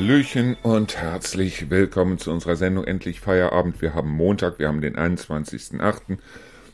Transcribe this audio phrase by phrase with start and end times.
[0.00, 3.82] Hallöchen und herzlich willkommen zu unserer Sendung Endlich Feierabend.
[3.82, 6.16] Wir haben Montag, wir haben den 21.08.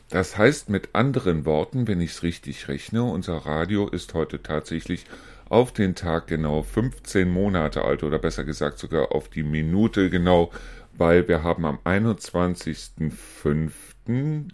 [0.09, 5.03] Das heißt mit anderen Worten, wenn ich es richtig rechne, unser Radio ist heute tatsächlich
[5.49, 10.49] auf den Tag genau 15 Monate alt oder besser gesagt sogar auf die Minute genau,
[10.97, 13.71] weil wir haben am 21.05.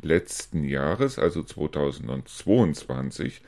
[0.02, 3.44] letzten Jahres, also 2022,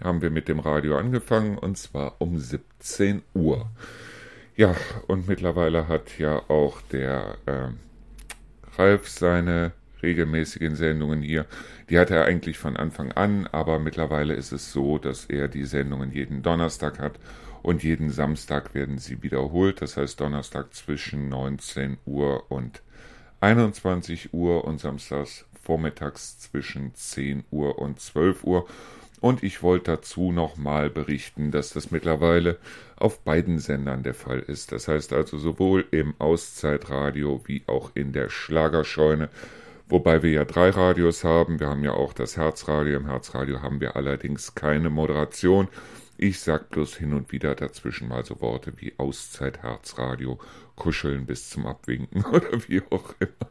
[0.00, 3.68] haben wir mit dem Radio angefangen und zwar um 17 Uhr.
[4.60, 7.68] Ja, und mittlerweile hat ja auch der äh,
[8.76, 11.46] Ralf seine regelmäßigen Sendungen hier.
[11.88, 15.64] Die hat er eigentlich von Anfang an, aber mittlerweile ist es so, dass er die
[15.64, 17.18] Sendungen jeden Donnerstag hat
[17.62, 19.80] und jeden Samstag werden sie wiederholt.
[19.80, 22.82] Das heißt Donnerstag zwischen 19 Uhr und
[23.40, 28.66] 21 Uhr und samstags vormittags zwischen 10 Uhr und 12 Uhr.
[29.20, 32.58] Und ich wollte dazu nochmal berichten, dass das mittlerweile
[32.96, 34.72] auf beiden Sendern der Fall ist.
[34.72, 39.28] Das heißt also sowohl im Auszeitradio wie auch in der Schlagerscheune.
[39.88, 41.60] Wobei wir ja drei Radios haben.
[41.60, 42.96] Wir haben ja auch das Herzradio.
[42.96, 45.68] Im Herzradio haben wir allerdings keine Moderation.
[46.16, 50.38] Ich sag bloß hin und wieder dazwischen mal so Worte wie Auszeit, Herzradio,
[50.76, 53.50] Kuscheln bis zum Abwinken oder wie auch immer.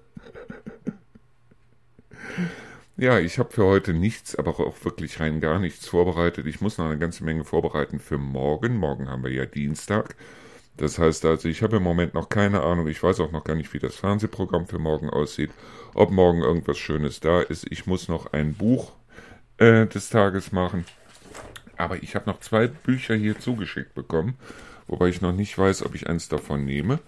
[2.99, 6.45] Ja, ich habe für heute nichts, aber auch wirklich rein gar nichts vorbereitet.
[6.47, 8.75] Ich muss noch eine ganze Menge vorbereiten für morgen.
[8.75, 10.17] Morgen haben wir ja Dienstag.
[10.75, 12.89] Das heißt also, ich habe im Moment noch keine Ahnung.
[12.89, 15.49] Ich weiß auch noch gar nicht, wie das Fernsehprogramm für morgen aussieht.
[15.93, 17.71] Ob morgen irgendwas Schönes da ist.
[17.71, 18.91] Ich muss noch ein Buch
[19.59, 20.83] äh, des Tages machen.
[21.77, 24.37] Aber ich habe noch zwei Bücher hier zugeschickt bekommen,
[24.87, 26.99] wobei ich noch nicht weiß, ob ich eins davon nehme.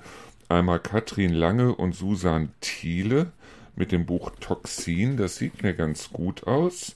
[0.48, 3.34] Einmal Katrin Lange und Susan Thiele
[3.76, 5.18] mit dem Buch Toxin.
[5.18, 6.96] Das sieht mir ganz gut aus.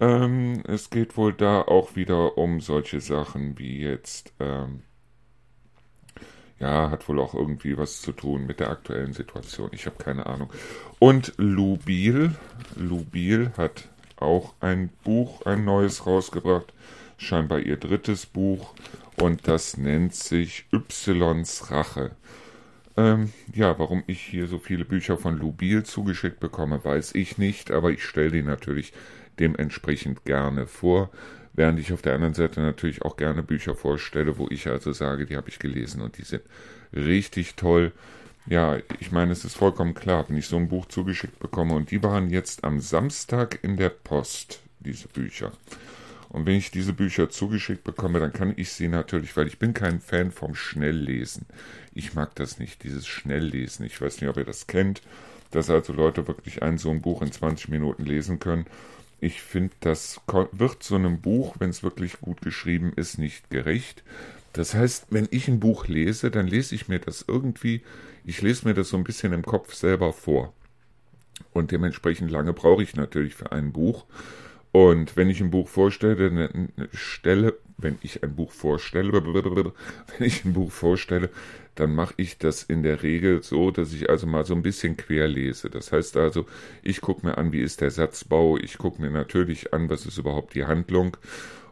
[0.00, 4.82] Ähm, es geht wohl da auch wieder um solche Sachen wie jetzt, ähm,
[6.58, 9.70] ja, hat wohl auch irgendwie was zu tun mit der aktuellen Situation.
[9.72, 10.50] Ich habe keine Ahnung.
[10.98, 12.34] Und Lubil,
[12.76, 16.72] Lubil hat auch ein Buch, ein neues rausgebracht,
[17.16, 18.74] scheinbar ihr drittes Buch,
[19.20, 22.12] und das nennt sich Ys Rache.
[22.96, 27.70] Ähm, ja, warum ich hier so viele Bücher von Lubil zugeschickt bekomme, weiß ich nicht,
[27.70, 28.92] aber ich stelle die natürlich
[29.38, 31.10] dementsprechend gerne vor,
[31.52, 35.26] während ich auf der anderen Seite natürlich auch gerne Bücher vorstelle, wo ich also sage,
[35.26, 36.42] die habe ich gelesen und die sind
[36.92, 37.92] richtig toll.
[38.46, 41.90] Ja, ich meine, es ist vollkommen klar, wenn ich so ein Buch zugeschickt bekomme und
[41.90, 45.52] die waren jetzt am Samstag in der Post, diese Bücher.
[46.30, 49.74] Und wenn ich diese Bücher zugeschickt bekomme, dann kann ich sie natürlich, weil ich bin
[49.74, 51.44] kein Fan vom Schnelllesen.
[51.92, 53.84] Ich mag das nicht, dieses Schnelllesen.
[53.84, 55.02] Ich weiß nicht, ob ihr das kennt,
[55.50, 58.66] dass also Leute wirklich ein so ein Buch in 20 Minuten lesen können.
[59.20, 60.20] Ich finde, das
[60.52, 64.04] wird so einem Buch, wenn es wirklich gut geschrieben ist, nicht gerecht.
[64.52, 67.82] Das heißt, wenn ich ein Buch lese, dann lese ich mir das irgendwie,
[68.24, 70.52] ich lese mir das so ein bisschen im Kopf selber vor.
[71.52, 74.04] Und dementsprechend lange brauche ich natürlich für ein Buch.
[74.72, 79.12] Und wenn ich ein Buch vorstelle, ne, ne, stelle, wenn ich ein Buch vorstelle,
[80.18, 81.30] wenn ich ein Buch vorstelle,
[81.74, 84.96] dann mache ich das in der Regel so, dass ich also mal so ein bisschen
[84.96, 85.70] quer lese.
[85.70, 86.46] Das heißt also,
[86.82, 90.18] ich gucke mir an, wie ist der Satzbau, ich gucke mir natürlich an, was ist
[90.18, 91.16] überhaupt die Handlung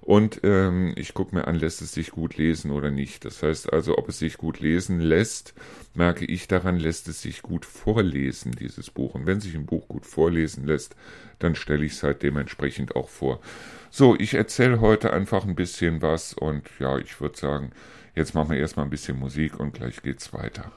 [0.09, 3.27] und ähm, ich gucke mir an, lässt es sich gut lesen oder nicht.
[3.27, 5.53] Das heißt also, ob es sich gut lesen lässt,
[5.93, 9.15] merke ich daran, lässt es sich gut vorlesen, dieses Buch.
[9.15, 10.97] Und wenn sich ein Buch gut vorlesen lässt,
[11.41, 13.41] dann stelle ich es halt dementsprechend auch vor.
[13.91, 17.73] So, ich erzähle heute einfach ein bisschen was und ja, ich würde sagen,
[18.15, 20.73] jetzt machen wir erstmal ein bisschen Musik und gleich geht's weiter.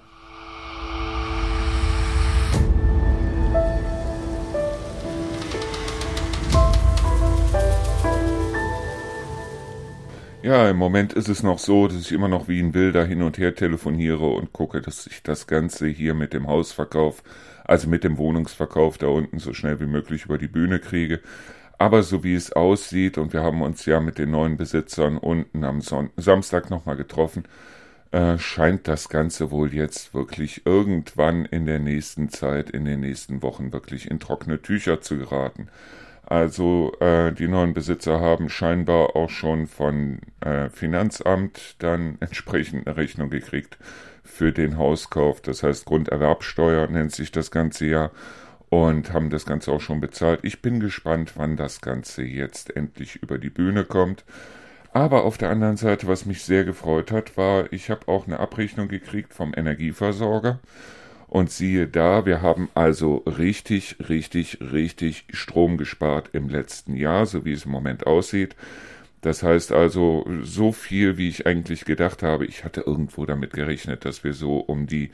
[10.44, 13.22] Ja, im Moment ist es noch so, dass ich immer noch wie ein Wilder hin
[13.22, 17.22] und her telefoniere und gucke, dass ich das Ganze hier mit dem Hausverkauf,
[17.64, 21.20] also mit dem Wohnungsverkauf da unten so schnell wie möglich über die Bühne kriege.
[21.78, 25.64] Aber so wie es aussieht, und wir haben uns ja mit den neuen Besitzern unten
[25.64, 27.44] am Son Samstag nochmal getroffen,
[28.12, 33.44] äh, scheint das Ganze wohl jetzt wirklich irgendwann in der nächsten Zeit, in den nächsten
[33.44, 35.68] Wochen wirklich in trockene Tücher zu geraten.
[36.32, 42.96] Also äh, die neuen Besitzer haben scheinbar auch schon von äh, Finanzamt dann entsprechend eine
[42.96, 43.78] Rechnung gekriegt
[44.24, 45.42] für den Hauskauf.
[45.42, 48.12] Das heißt Grunderwerbsteuer nennt sich das Ganze ja
[48.70, 50.40] und haben das Ganze auch schon bezahlt.
[50.44, 54.24] Ich bin gespannt, wann das Ganze jetzt endlich über die Bühne kommt.
[54.94, 58.40] Aber auf der anderen Seite, was mich sehr gefreut hat, war, ich habe auch eine
[58.40, 60.60] Abrechnung gekriegt vom Energieversorger.
[61.32, 67.46] Und siehe da, wir haben also richtig, richtig, richtig Strom gespart im letzten Jahr, so
[67.46, 68.58] wie es im Moment aussieht.
[69.22, 74.04] Das heißt also, so viel, wie ich eigentlich gedacht habe, ich hatte irgendwo damit gerechnet,
[74.04, 75.10] dass wir so um die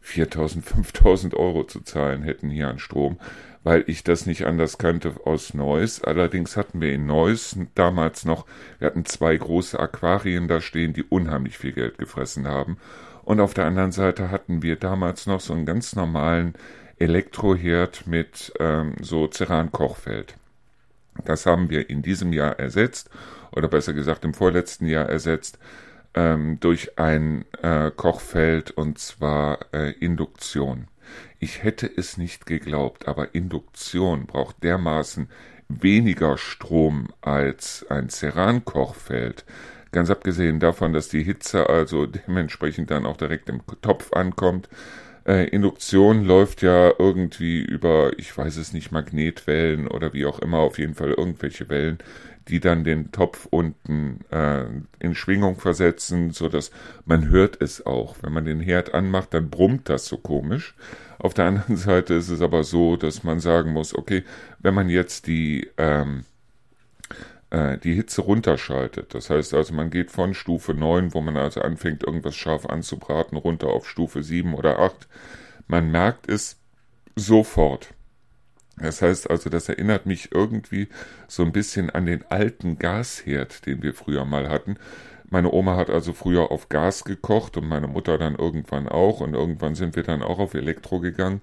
[0.00, 3.20] 4000, 5000 Euro zu zahlen hätten hier an Strom,
[3.62, 6.02] weil ich das nicht anders kannte aus Neuss.
[6.02, 8.44] Allerdings hatten wir in Neuss damals noch,
[8.80, 12.76] wir hatten zwei große Aquarien da stehen, die unheimlich viel Geld gefressen haben.
[13.22, 16.54] Und auf der anderen Seite hatten wir damals noch so einen ganz normalen
[16.98, 20.34] Elektroherd mit ähm, so Ceran-Kochfeld.
[21.24, 23.10] Das haben wir in diesem Jahr ersetzt,
[23.52, 25.58] oder besser gesagt im vorletzten Jahr ersetzt,
[26.14, 30.88] ähm, durch ein äh, Kochfeld und zwar äh, Induktion.
[31.38, 35.28] Ich hätte es nicht geglaubt, aber Induktion braucht dermaßen
[35.68, 39.44] weniger Strom als ein Ceran-Kochfeld.
[39.92, 44.68] Ganz abgesehen davon, dass die Hitze also dementsprechend dann auch direkt im Topf ankommt.
[45.26, 50.58] Äh, Induktion läuft ja irgendwie über, ich weiß es nicht, Magnetwellen oder wie auch immer,
[50.58, 51.98] auf jeden Fall irgendwelche Wellen,
[52.48, 54.64] die dann den Topf unten äh,
[54.98, 56.70] in Schwingung versetzen, so dass
[57.04, 58.16] man hört es auch.
[58.22, 60.74] Wenn man den Herd anmacht, dann brummt das so komisch.
[61.18, 64.24] Auf der anderen Seite ist es aber so, dass man sagen muss, okay,
[64.60, 66.24] wenn man jetzt die ähm,
[67.50, 69.14] äh, die Hitze runterschaltet.
[69.14, 73.36] Das heißt also, man geht von Stufe 9, wo man also anfängt, irgendwas scharf anzubraten,
[73.36, 75.08] runter auf Stufe 7 oder 8.
[75.66, 76.58] Man merkt es
[77.16, 77.88] sofort.
[78.76, 80.88] Das heißt also, das erinnert mich irgendwie
[81.28, 84.76] so ein bisschen an den alten Gasherd, den wir früher mal hatten.
[85.28, 89.34] Meine Oma hat also früher auf Gas gekocht und meine Mutter dann irgendwann auch und
[89.34, 91.40] irgendwann sind wir dann auch auf Elektro gegangen.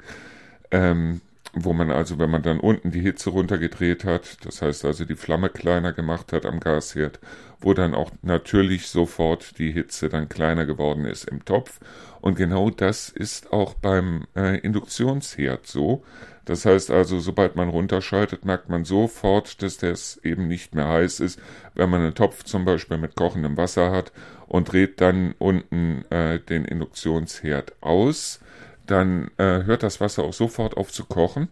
[0.71, 1.21] Ähm,
[1.63, 5.15] wo man also, wenn man dann unten die Hitze runtergedreht hat, das heißt also die
[5.15, 7.19] Flamme kleiner gemacht hat am Gasherd,
[7.59, 11.80] wo dann auch natürlich sofort die Hitze dann kleiner geworden ist im Topf.
[12.21, 16.04] Und genau das ist auch beim äh, Induktionsherd so.
[16.45, 21.19] Das heißt also, sobald man runterschaltet, merkt man sofort, dass das eben nicht mehr heiß
[21.19, 21.39] ist.
[21.75, 24.13] Wenn man einen Topf zum Beispiel mit kochendem Wasser hat
[24.48, 28.39] und dreht dann unten äh, den Induktionsherd aus,
[28.87, 31.49] dann äh, hört das Wasser auch sofort auf zu kochen,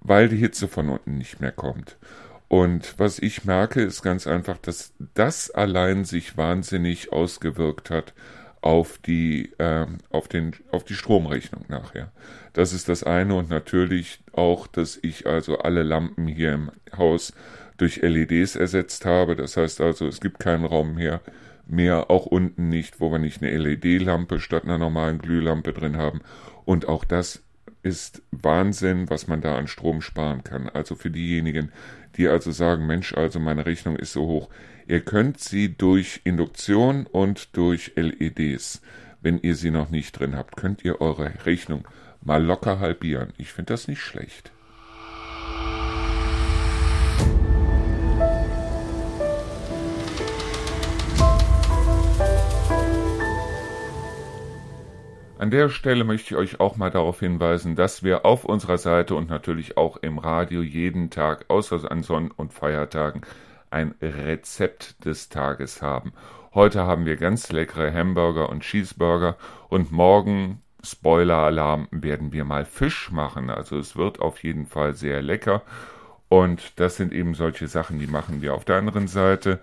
[0.00, 1.96] weil die Hitze von unten nicht mehr kommt.
[2.48, 8.14] Und was ich merke, ist ganz einfach, dass das allein sich wahnsinnig ausgewirkt hat
[8.60, 12.12] auf die, äh, auf, den, auf die Stromrechnung nachher.
[12.52, 17.32] Das ist das eine und natürlich auch, dass ich also alle Lampen hier im Haus
[17.76, 19.36] durch LEDs ersetzt habe.
[19.36, 21.20] Das heißt also, es gibt keinen Raum mehr,
[21.66, 26.20] mehr auch unten nicht, wo wir nicht eine LED-Lampe statt einer normalen Glühlampe drin haben.
[26.64, 27.42] Und auch das
[27.82, 30.68] ist Wahnsinn, was man da an Strom sparen kann.
[30.68, 31.70] Also für diejenigen,
[32.16, 34.48] die also sagen, Mensch, also meine Rechnung ist so hoch.
[34.88, 38.82] Ihr könnt sie durch Induktion und durch LEDs,
[39.20, 41.86] wenn ihr sie noch nicht drin habt, könnt ihr eure Rechnung
[42.22, 43.32] mal locker halbieren.
[43.38, 44.52] Ich finde das nicht schlecht.
[55.38, 59.14] An der Stelle möchte ich euch auch mal darauf hinweisen, dass wir auf unserer Seite
[59.14, 63.20] und natürlich auch im Radio jeden Tag, außer an Sonn- und Feiertagen,
[63.68, 66.14] ein Rezept des Tages haben.
[66.54, 69.36] Heute haben wir ganz leckere Hamburger und Cheeseburger
[69.68, 73.50] und morgen, Spoiler-Alarm, werden wir mal Fisch machen.
[73.50, 75.60] Also es wird auf jeden Fall sehr lecker.
[76.30, 79.60] Und das sind eben solche Sachen, die machen wir auf der anderen Seite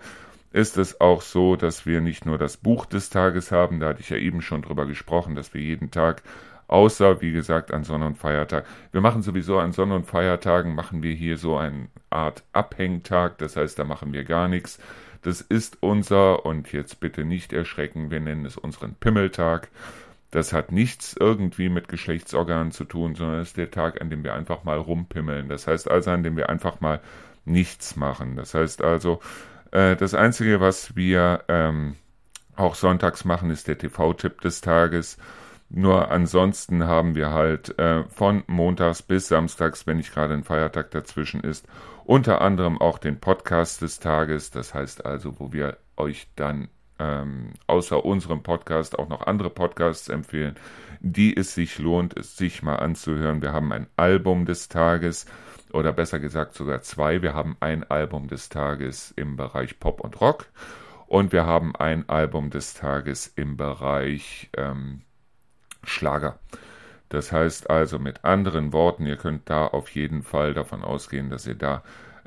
[0.54, 4.00] ist es auch so, dass wir nicht nur das Buch des Tages haben, da hatte
[4.02, 6.22] ich ja eben schon drüber gesprochen, dass wir jeden Tag,
[6.68, 11.02] außer wie gesagt an Sonn- und Feiertag, wir machen sowieso an Sonn- und Feiertagen, machen
[11.02, 14.78] wir hier so eine Art Abhängtag, das heißt, da machen wir gar nichts.
[15.22, 19.70] Das ist unser, und jetzt bitte nicht erschrecken, wir nennen es unseren Pimmeltag.
[20.30, 24.22] Das hat nichts irgendwie mit Geschlechtsorganen zu tun, sondern es ist der Tag, an dem
[24.22, 25.48] wir einfach mal rumpimmeln.
[25.48, 27.00] Das heißt also, an dem wir einfach mal
[27.44, 28.36] nichts machen.
[28.36, 29.20] Das heißt also,
[29.74, 31.96] äh, das Einzige, was wir ähm,
[32.56, 35.18] auch sonntags machen, ist der TV-Tipp des Tages.
[35.68, 40.90] Nur ansonsten haben wir halt äh, von montags bis samstags, wenn nicht gerade ein Feiertag
[40.92, 41.66] dazwischen ist,
[42.04, 44.50] unter anderem auch den Podcast des Tages.
[44.50, 46.68] Das heißt also, wo wir euch dann
[47.00, 50.54] ähm, außer unserem Podcast auch noch andere Podcasts empfehlen,
[51.00, 53.42] die es sich lohnt, es sich mal anzuhören.
[53.42, 55.26] Wir haben ein Album des Tages
[55.74, 57.22] oder besser gesagt sogar zwei.
[57.22, 60.46] Wir haben ein Album des Tages im Bereich Pop und Rock
[61.06, 65.02] und wir haben ein Album des Tages im Bereich ähm,
[65.82, 66.38] Schlager.
[67.08, 71.46] Das heißt also mit anderen Worten, ihr könnt da auf jeden Fall davon ausgehen, dass
[71.46, 71.82] ihr da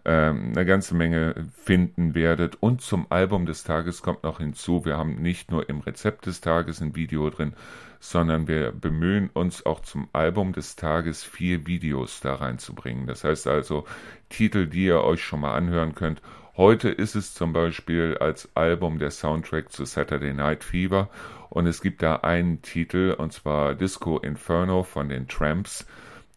[0.05, 2.55] ähm, eine ganze Menge finden werdet.
[2.61, 6.39] Und zum Album des Tages kommt noch hinzu, wir haben nicht nur im Rezept des
[6.41, 7.53] Tages ein Video drin,
[7.99, 13.07] sondern wir bemühen uns auch zum Album des Tages vier Videos da reinzubringen.
[13.07, 13.85] Das heißt also
[14.29, 16.21] Titel, die ihr euch schon mal anhören könnt.
[16.55, 21.09] Heute ist es zum Beispiel als Album der Soundtrack zu Saturday Night Fever
[21.49, 25.85] und es gibt da einen Titel und zwar Disco Inferno von den Tramps.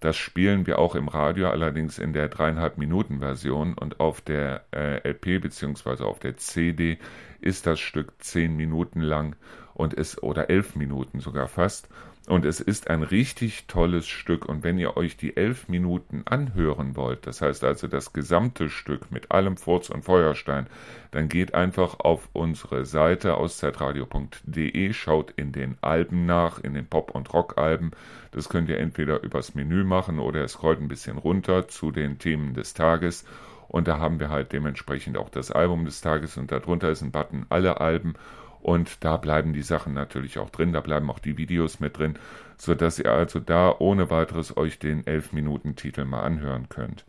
[0.00, 4.64] Das spielen wir auch im Radio, allerdings in der dreieinhalb Minuten Version und auf der
[4.72, 6.98] äh, LP beziehungsweise auf der CD
[7.40, 9.36] ist das Stück zehn Minuten lang
[9.74, 11.88] und ist oder elf Minuten sogar fast
[12.30, 14.46] und es ist ein richtig tolles Stück.
[14.46, 19.10] Und wenn ihr euch die elf Minuten anhören wollt, das heißt also das gesamte Stück
[19.10, 20.68] mit allem Furz und Feuerstein,
[21.10, 27.14] dann geht einfach auf unsere Seite auszeitradio.de, schaut in den Alben nach, in den Pop-
[27.14, 27.90] und Rock-Alben.
[28.30, 32.18] Das könnt ihr entweder übers Menü machen oder es scrollt ein bisschen runter zu den
[32.18, 33.24] Themen des Tages.
[33.66, 37.12] Und da haben wir halt dementsprechend auch das Album des Tages und darunter ist ein
[37.12, 38.14] Button alle Alben
[38.62, 42.18] und da bleiben die Sachen natürlich auch drin, da bleiben auch die Videos mit drin,
[42.56, 47.04] sodass ihr also da ohne weiteres euch den 11-Minuten-Titel mal anhören könnt.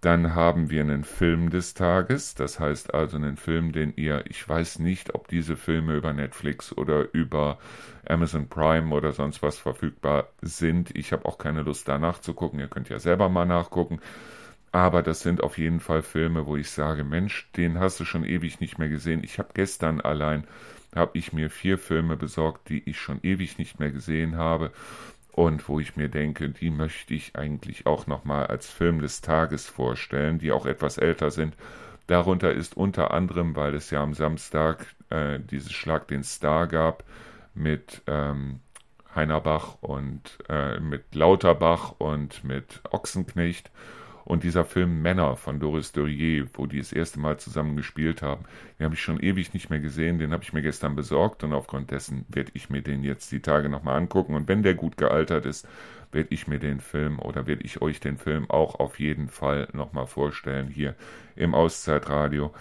[0.00, 4.48] Dann haben wir einen Film des Tages, das heißt also einen Film, den ihr, ich
[4.48, 7.58] weiß nicht, ob diese Filme über Netflix oder über
[8.08, 10.96] Amazon Prime oder sonst was verfügbar sind.
[10.96, 13.98] Ich habe auch keine Lust da nachzugucken, ihr könnt ja selber mal nachgucken.
[14.70, 18.24] Aber das sind auf jeden Fall Filme, wo ich sage, Mensch, den hast du schon
[18.24, 19.24] ewig nicht mehr gesehen.
[19.24, 20.44] Ich habe gestern allein
[20.94, 24.72] habe ich mir vier Filme besorgt, die ich schon ewig nicht mehr gesehen habe
[25.32, 29.68] und wo ich mir denke, die möchte ich eigentlich auch nochmal als Film des Tages
[29.68, 31.54] vorstellen, die auch etwas älter sind.
[32.08, 37.04] Darunter ist unter anderem, weil es ja am Samstag äh, dieses Schlag den Star gab
[37.54, 38.60] mit ähm,
[39.14, 43.70] Heinerbach und äh, mit Lauterbach und mit Ochsenknecht
[44.28, 48.44] und dieser Film Männer von Doris Durier, wo die das erste Mal zusammen gespielt haben,
[48.78, 51.54] den habe ich schon ewig nicht mehr gesehen, den habe ich mir gestern besorgt und
[51.54, 54.34] aufgrund dessen werde ich mir den jetzt die Tage nochmal angucken.
[54.34, 55.66] Und wenn der gut gealtert ist,
[56.12, 59.68] werde ich mir den Film oder werde ich euch den Film auch auf jeden Fall
[59.72, 60.94] nochmal vorstellen hier
[61.34, 62.52] im Auszeitradio.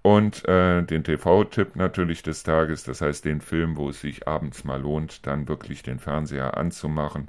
[0.00, 4.64] Und äh, den TV-Tipp natürlich des Tages, das heißt den Film, wo es sich abends
[4.64, 7.28] mal lohnt, dann wirklich den Fernseher anzumachen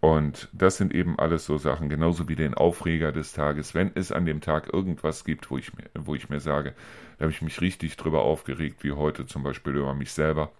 [0.00, 3.74] und das sind eben alles so Sachen, genauso wie den Aufreger des Tages.
[3.74, 6.74] Wenn es an dem Tag irgendwas gibt, wo ich mir, wo ich mir sage,
[7.18, 10.50] da habe ich mich richtig drüber aufgeregt, wie heute zum Beispiel über mich selber,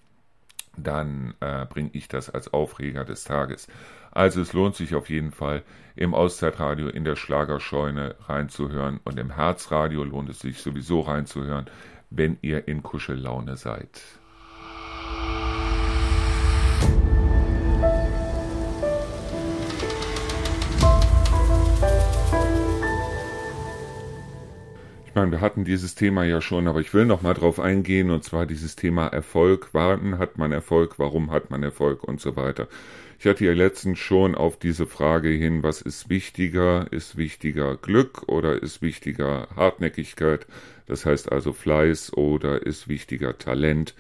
[0.77, 3.67] dann äh, bringe ich das als Aufreger des Tages.
[4.11, 5.63] Also es lohnt sich auf jeden Fall,
[5.97, 11.67] im Auszeitradio in der Schlagerscheune reinzuhören und im Herzradio lohnt es sich sowieso reinzuhören,
[12.11, 14.03] wenn ihr in Kuschellaune seid.
[25.11, 28.13] Ich meine, wir hatten dieses Thema ja schon, aber ich will noch mal drauf eingehen,
[28.13, 29.71] und zwar dieses Thema Erfolg.
[29.73, 31.01] Wann hat man Erfolg?
[31.01, 32.05] Warum hat man Erfolg?
[32.05, 32.69] Und so weiter.
[33.19, 36.87] Ich hatte ja letztens schon auf diese Frage hin, was ist wichtiger?
[36.93, 40.47] Ist wichtiger Glück oder ist wichtiger Hartnäckigkeit?
[40.87, 43.97] Das heißt also Fleiß oder ist wichtiger Talent?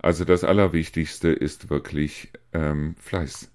[0.00, 3.50] Also das Allerwichtigste ist wirklich ähm, Fleiß.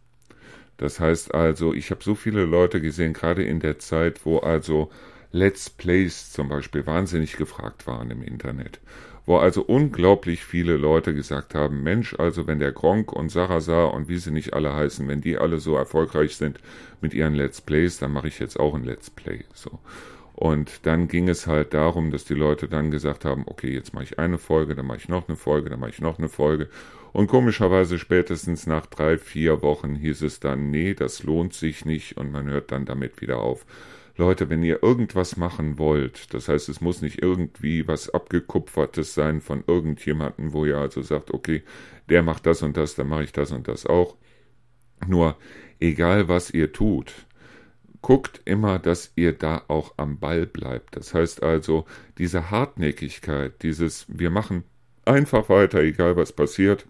[0.75, 4.91] Das heißt also, ich habe so viele Leute gesehen, gerade in der Zeit, wo also
[5.31, 8.79] Let's Plays zum Beispiel wahnsinnig gefragt waren im Internet,
[9.25, 14.07] wo also unglaublich viele Leute gesagt haben, Mensch, also wenn der Gronk und Sarasa und
[14.07, 16.59] wie sie nicht alle heißen, wenn die alle so erfolgreich sind
[17.01, 19.43] mit ihren Let's Plays, dann mache ich jetzt auch ein Let's Play.
[19.53, 19.79] So.
[20.33, 24.03] Und dann ging es halt darum, dass die Leute dann gesagt haben, okay, jetzt mache
[24.03, 26.69] ich eine Folge, dann mache ich noch eine Folge, dann mache ich noch eine Folge.
[27.11, 32.17] Und komischerweise spätestens nach drei, vier Wochen hieß es dann, nee, das lohnt sich nicht
[32.17, 33.65] und man hört dann damit wieder auf.
[34.17, 39.41] Leute, wenn ihr irgendwas machen wollt, das heißt, es muss nicht irgendwie was abgekupfertes sein
[39.41, 41.63] von irgendjemandem, wo ihr also sagt, okay,
[42.09, 44.15] der macht das und das, dann mache ich das und das auch.
[45.07, 45.37] Nur,
[45.79, 47.13] egal was ihr tut,
[48.01, 50.95] guckt immer, dass ihr da auch am Ball bleibt.
[50.95, 51.85] Das heißt also,
[52.17, 54.63] diese Hartnäckigkeit, dieses, wir machen
[55.05, 56.85] einfach weiter, egal was passiert.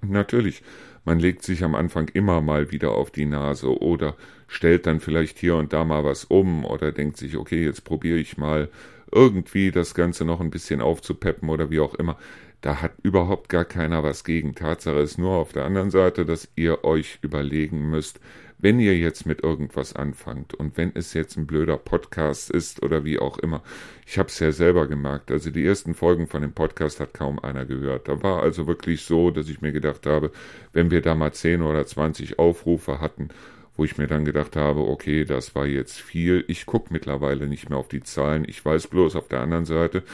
[0.00, 0.62] Natürlich,
[1.04, 4.16] man legt sich am Anfang immer mal wieder auf die Nase oder
[4.48, 8.18] stellt dann vielleicht hier und da mal was um oder denkt sich, okay, jetzt probiere
[8.18, 8.68] ich mal
[9.12, 12.16] irgendwie das Ganze noch ein bisschen aufzupeppen oder wie auch immer.
[12.60, 14.54] Da hat überhaupt gar keiner was gegen.
[14.54, 18.20] Tatsache ist nur auf der anderen Seite, dass ihr euch überlegen müsst,
[18.58, 23.04] wenn ihr jetzt mit irgendwas anfangt und wenn es jetzt ein blöder Podcast ist oder
[23.04, 23.62] wie auch immer,
[24.06, 27.38] ich habe es ja selber gemerkt, also die ersten Folgen von dem Podcast hat kaum
[27.38, 28.08] einer gehört.
[28.08, 30.30] Da war also wirklich so, dass ich mir gedacht habe,
[30.72, 33.28] wenn wir da mal 10 oder 20 Aufrufe hatten,
[33.76, 36.44] wo ich mir dann gedacht habe, okay, das war jetzt viel.
[36.48, 38.44] Ich gucke mittlerweile nicht mehr auf die Zahlen.
[38.46, 40.04] Ich weiß bloß auf der anderen Seite,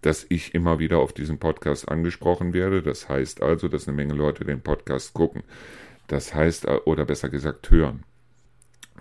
[0.00, 2.82] dass ich immer wieder auf diesen Podcast angesprochen werde.
[2.82, 5.42] Das heißt also, dass eine Menge Leute den Podcast gucken.
[6.06, 8.04] Das heißt, oder besser gesagt, hören.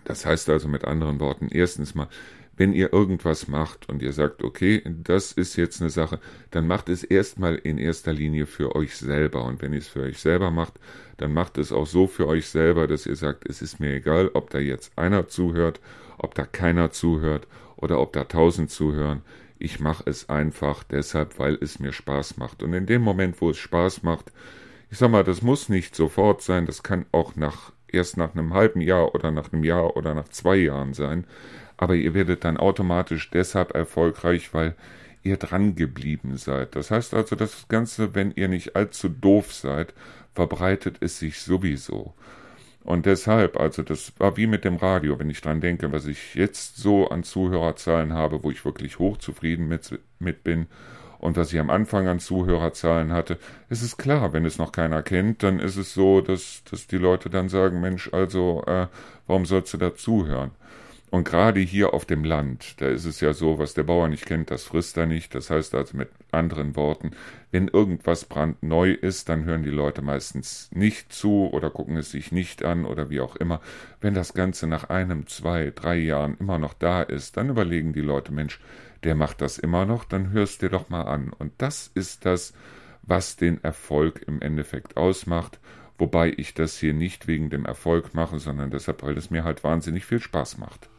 [0.05, 2.07] Das heißt also mit anderen Worten, erstens mal,
[2.55, 6.19] wenn ihr irgendwas macht und ihr sagt, okay, das ist jetzt eine Sache,
[6.51, 9.43] dann macht es erstmal in erster Linie für euch selber.
[9.45, 10.73] Und wenn ihr es für euch selber macht,
[11.17, 14.29] dann macht es auch so für euch selber, dass ihr sagt, es ist mir egal,
[14.33, 15.79] ob da jetzt einer zuhört,
[16.19, 19.21] ob da keiner zuhört oder ob da tausend zuhören.
[19.57, 22.61] Ich mache es einfach deshalb, weil es mir Spaß macht.
[22.61, 24.31] Und in dem Moment, wo es Spaß macht,
[24.93, 28.53] ich sag mal, das muss nicht sofort sein, das kann auch nach erst nach einem
[28.53, 31.27] halben Jahr oder nach einem Jahr oder nach zwei Jahren sein
[31.77, 34.75] aber ihr werdet dann automatisch deshalb erfolgreich, weil
[35.21, 36.75] ihr dran geblieben seid.
[36.75, 39.93] Das heißt also, das Ganze, wenn ihr nicht allzu doof seid,
[40.33, 42.13] verbreitet es sich sowieso.
[42.83, 46.35] Und deshalb, also das war wie mit dem Radio, wenn ich dran denke, was ich
[46.35, 50.67] jetzt so an Zuhörerzahlen habe, wo ich wirklich hochzufrieden mit, mit bin
[51.23, 53.37] und was ich am Anfang an Zuhörerzahlen hatte,
[53.69, 56.97] es ist klar, wenn es noch keiner kennt, dann ist es so, dass, dass die
[56.97, 58.87] Leute dann sagen, Mensch, also, äh,
[59.25, 60.51] warum sollst du da zuhören?
[61.11, 64.25] Und gerade hier auf dem Land, da ist es ja so, was der Bauer nicht
[64.25, 65.33] kennt, das frisst er nicht.
[65.33, 67.11] Das heißt also mit anderen Worten,
[67.51, 72.33] wenn irgendwas brandneu ist, dann hören die Leute meistens nicht zu oder gucken es sich
[72.33, 73.61] nicht an oder wie auch immer.
[74.01, 78.01] Wenn das Ganze nach einem, zwei, drei Jahren immer noch da ist, dann überlegen die
[78.01, 78.59] Leute, Mensch,
[79.03, 81.31] der macht das immer noch, dann hörst dir doch mal an.
[81.31, 82.53] Und das ist das,
[83.01, 85.59] was den Erfolg im Endeffekt ausmacht
[85.97, 89.63] wobei ich das hier nicht wegen dem Erfolg mache, sondern deshalb, weil es mir halt
[89.63, 90.89] wahnsinnig viel Spaß macht.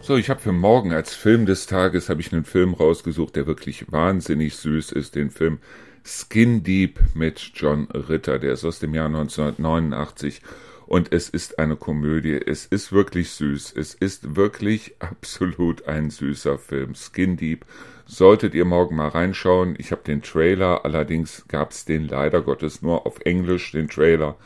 [0.00, 3.46] So, ich habe für morgen als Film des Tages habe ich einen Film rausgesucht, der
[3.46, 5.58] wirklich wahnsinnig süß ist, den Film
[6.04, 10.42] Skin Deep mit John Ritter, der ist aus dem Jahr 1989
[10.86, 12.34] und es ist eine Komödie.
[12.34, 13.72] Es ist wirklich süß.
[13.76, 16.94] Es ist wirklich absolut ein süßer Film.
[16.94, 17.64] Skin Deep.
[18.04, 19.74] Solltet ihr morgen mal reinschauen.
[19.78, 24.36] Ich habe den Trailer, allerdings gab es den leider Gottes nur auf Englisch, den Trailer.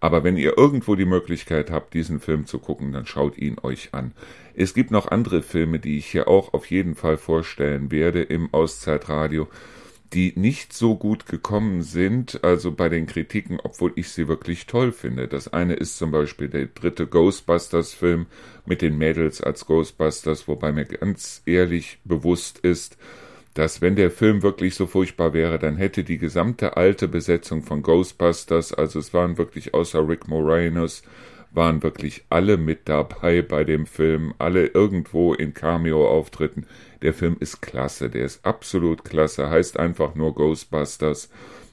[0.00, 3.90] Aber wenn ihr irgendwo die Möglichkeit habt, diesen Film zu gucken, dann schaut ihn euch
[3.92, 4.12] an.
[4.54, 8.52] Es gibt noch andere Filme, die ich hier auch auf jeden Fall vorstellen werde im
[8.52, 9.48] Auszeitradio,
[10.12, 14.92] die nicht so gut gekommen sind, also bei den Kritiken, obwohl ich sie wirklich toll
[14.92, 15.28] finde.
[15.28, 18.26] Das eine ist zum Beispiel der dritte Ghostbusters-Film
[18.66, 22.96] mit den Mädels als Ghostbusters, wobei mir ganz ehrlich bewusst ist,
[23.54, 27.82] dass wenn der Film wirklich so furchtbar wäre, dann hätte die gesamte alte Besetzung von
[27.82, 31.02] Ghostbusters, also es waren wirklich außer Rick Moranis,
[31.52, 36.66] waren wirklich alle mit dabei bei dem Film, alle irgendwo in Cameo-Auftritten.
[37.06, 41.30] Der Film ist klasse, der ist absolut klasse, heißt einfach nur Ghostbusters,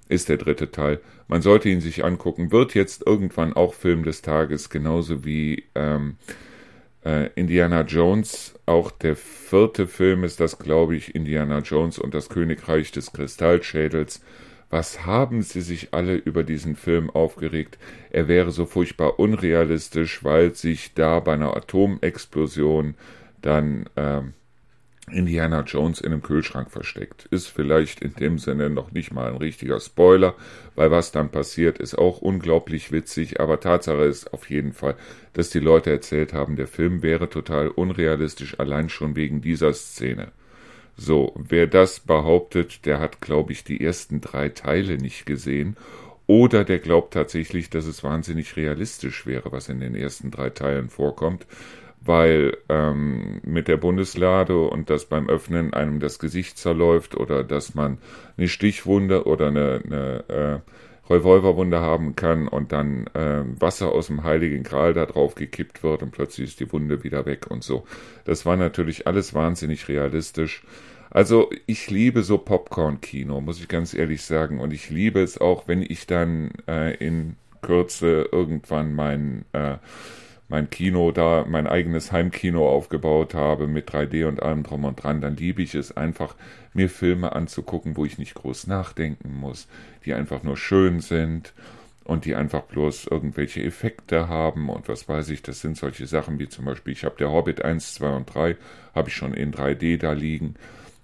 [0.07, 1.01] ist der dritte Teil.
[1.27, 6.17] Man sollte ihn sich angucken, wird jetzt irgendwann auch Film des Tages, genauso wie ähm,
[7.03, 12.29] äh, Indiana Jones, auch der vierte Film ist das, glaube ich, Indiana Jones und das
[12.29, 14.21] Königreich des Kristallschädels.
[14.69, 17.79] Was haben sie sich alle über diesen Film aufgeregt?
[18.11, 22.93] Er wäre so furchtbar unrealistisch, weil sich da bei einer Atomexplosion
[23.41, 24.33] dann ähm,
[25.11, 27.25] Indiana Jones in einem Kühlschrank versteckt.
[27.25, 30.35] Ist vielleicht in dem Sinne noch nicht mal ein richtiger Spoiler,
[30.75, 34.95] weil was dann passiert, ist auch unglaublich witzig, aber Tatsache ist auf jeden Fall,
[35.33, 40.31] dass die Leute erzählt haben, der Film wäre total unrealistisch, allein schon wegen dieser Szene.
[40.95, 45.75] So, wer das behauptet, der hat, glaube ich, die ersten drei Teile nicht gesehen
[46.27, 50.89] oder der glaubt tatsächlich, dass es wahnsinnig realistisch wäre, was in den ersten drei Teilen
[50.89, 51.45] vorkommt
[52.05, 57.75] weil ähm, mit der Bundeslade und dass beim Öffnen einem das Gesicht zerläuft oder dass
[57.75, 57.97] man
[58.37, 64.23] eine Stichwunde oder eine, eine äh, Revolverwunde haben kann und dann äh, Wasser aus dem
[64.23, 67.85] Heiligen Gral da drauf gekippt wird und plötzlich ist die Wunde wieder weg und so.
[68.25, 70.63] Das war natürlich alles wahnsinnig realistisch.
[71.09, 74.59] Also ich liebe so Popcorn-Kino, muss ich ganz ehrlich sagen.
[74.59, 79.75] Und ich liebe es auch, wenn ich dann äh, in Kürze irgendwann mein äh,
[80.53, 85.19] mein Kino da, mein eigenes Heimkino aufgebaut habe mit 3D und allem drum und dran,
[85.19, 86.35] dann liebe ich es einfach,
[86.75, 89.67] mir Filme anzugucken, wo ich nicht groß nachdenken muss,
[90.05, 91.53] die einfach nur schön sind
[92.03, 96.37] und die einfach bloß irgendwelche Effekte haben und was weiß ich, das sind solche Sachen
[96.37, 98.55] wie zum Beispiel, ich habe der Hobbit 1, 2 und 3,
[98.93, 100.53] habe ich schon in 3D da liegen.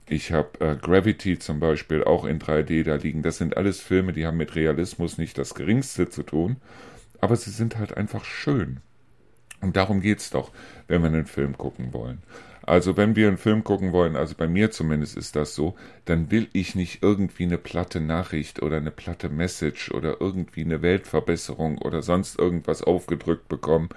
[0.08, 3.24] Ich habe äh, Gravity zum Beispiel auch in 3D da liegen.
[3.24, 6.58] Das sind alles Filme, die haben mit Realismus nicht das geringste zu tun,
[7.20, 8.82] aber sie sind halt einfach schön.
[9.62, 10.52] Und darum geht's doch,
[10.88, 12.20] wenn wir einen Film gucken wollen.
[12.70, 16.30] Also wenn wir einen Film gucken wollen, also bei mir zumindest ist das so, dann
[16.30, 21.80] will ich nicht irgendwie eine platte Nachricht oder eine platte Message oder irgendwie eine Weltverbesserung
[21.80, 23.90] oder sonst irgendwas aufgedrückt bekommen.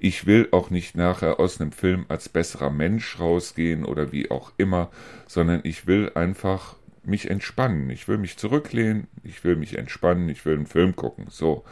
[0.00, 4.50] Ich will auch nicht nachher aus einem Film als besserer Mensch rausgehen oder wie auch
[4.56, 4.90] immer,
[5.28, 6.74] sondern ich will einfach
[7.04, 7.90] mich entspannen.
[7.90, 11.26] Ich will mich zurücklehnen, ich will mich entspannen, ich will einen Film gucken.
[11.28, 11.64] So.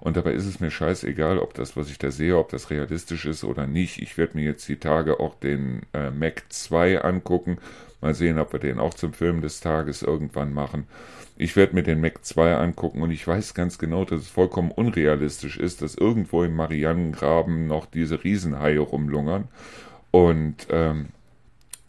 [0.00, 3.26] Und dabei ist es mir scheißegal, ob das, was ich da sehe, ob das realistisch
[3.26, 4.00] ist oder nicht.
[4.00, 7.58] Ich werde mir jetzt die Tage auch den äh, Mac 2 angucken.
[8.00, 10.86] Mal sehen, ob wir den auch zum Film des Tages irgendwann machen.
[11.38, 14.70] Ich werde mir den Mac 2 angucken und ich weiß ganz genau, dass es vollkommen
[14.70, 19.48] unrealistisch ist, dass irgendwo im Marianengraben noch diese Riesenhaie rumlungern.
[20.10, 21.08] Und ähm,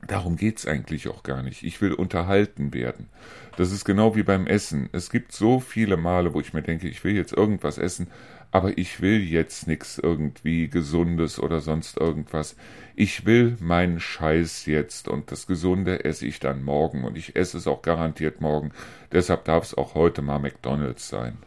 [0.06, 1.64] Darum geht's eigentlich auch gar nicht.
[1.64, 3.10] Ich will unterhalten werden.
[3.58, 4.90] Das ist genau wie beim Essen.
[4.92, 8.08] Es gibt so viele Male, wo ich mir denke, ich will jetzt irgendwas essen,
[8.52, 12.56] aber ich will jetzt nichts irgendwie Gesundes oder sonst irgendwas.
[12.96, 17.58] Ich will meinen Scheiß jetzt und das Gesunde esse ich dann morgen und ich esse
[17.58, 18.72] es auch garantiert morgen.
[19.12, 21.38] Deshalb darf es auch heute mal McDonald's sein.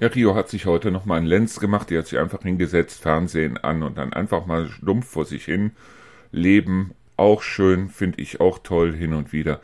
[0.00, 3.58] Ja, Rio hat sich heute nochmal einen Lenz gemacht, die hat sich einfach hingesetzt, Fernsehen
[3.58, 5.72] an und dann einfach mal stumpf vor sich hin
[6.32, 6.92] leben.
[7.18, 9.60] Auch schön, finde ich auch toll hin und wieder.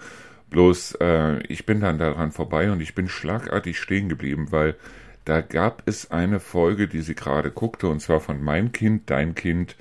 [0.50, 4.76] Bloß, äh, ich bin dann daran vorbei und ich bin schlagartig stehen geblieben, weil
[5.24, 9.34] da gab es eine Folge, die sie gerade guckte, und zwar von Mein Kind, Dein
[9.34, 9.74] Kind.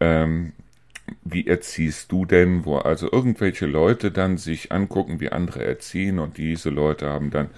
[0.00, 0.52] Ähm,
[1.22, 2.64] wie erziehst du denn?
[2.64, 7.50] Wo also irgendwelche Leute dann sich angucken, wie andere erziehen und diese Leute haben dann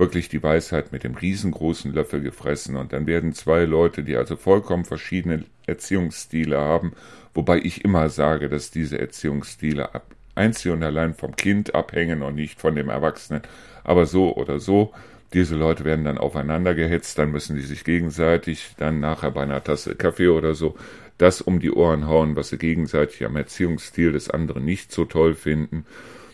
[0.00, 4.34] wirklich die Weisheit mit dem riesengroßen Löffel gefressen und dann werden zwei Leute, die also
[4.36, 6.92] vollkommen verschiedene Erziehungsstile haben,
[7.34, 12.34] wobei ich immer sage, dass diese Erziehungsstile ab, einzig und allein vom Kind abhängen und
[12.34, 13.42] nicht von dem Erwachsenen,
[13.84, 14.92] aber so oder so,
[15.32, 19.62] diese Leute werden dann aufeinander gehetzt, dann müssen die sich gegenseitig dann nachher bei einer
[19.62, 20.74] Tasse Kaffee oder so
[21.20, 25.34] das um die Ohren hauen, was sie gegenseitig am Erziehungsstil des anderen nicht so toll
[25.34, 25.84] finden.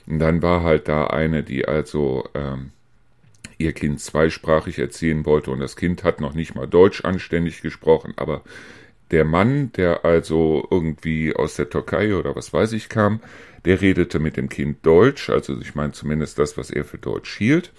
[0.07, 2.71] Und dann war halt da eine, die also ähm,
[3.59, 8.15] ihr Kind zweisprachig erziehen wollte und das Kind hat noch nicht mal Deutsch anständig gesprochen,
[8.17, 8.43] aber
[9.11, 13.21] der Mann, der also irgendwie aus der Türkei oder was weiß ich kam,
[13.65, 17.37] der redete mit dem Kind Deutsch, also ich meine zumindest das, was er für Deutsch
[17.37, 17.73] hielt,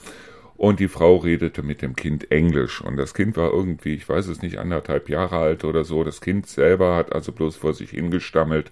[0.55, 4.27] und die Frau redete mit dem Kind Englisch und das Kind war irgendwie, ich weiß
[4.27, 7.91] es nicht, anderthalb Jahre alt oder so, das Kind selber hat also bloß vor sich
[7.91, 8.71] hingestammelt,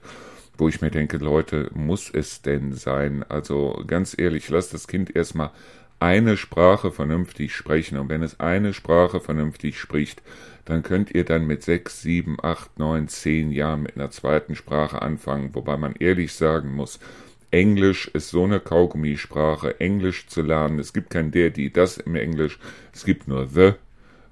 [0.57, 3.23] wo ich mir denke, Leute, muss es denn sein?
[3.27, 5.51] Also ganz ehrlich, lasst das Kind erstmal
[5.99, 7.97] eine Sprache vernünftig sprechen.
[7.97, 10.21] Und wenn es eine Sprache vernünftig spricht,
[10.65, 15.01] dann könnt ihr dann mit sechs, sieben, acht, neun, zehn Jahren mit einer zweiten Sprache
[15.01, 16.99] anfangen, wobei man ehrlich sagen muss,
[17.51, 20.79] Englisch ist so eine Kaugummisprache, Englisch zu lernen.
[20.79, 22.59] Es gibt kein der, die, das im Englisch.
[22.93, 23.73] Es gibt nur the,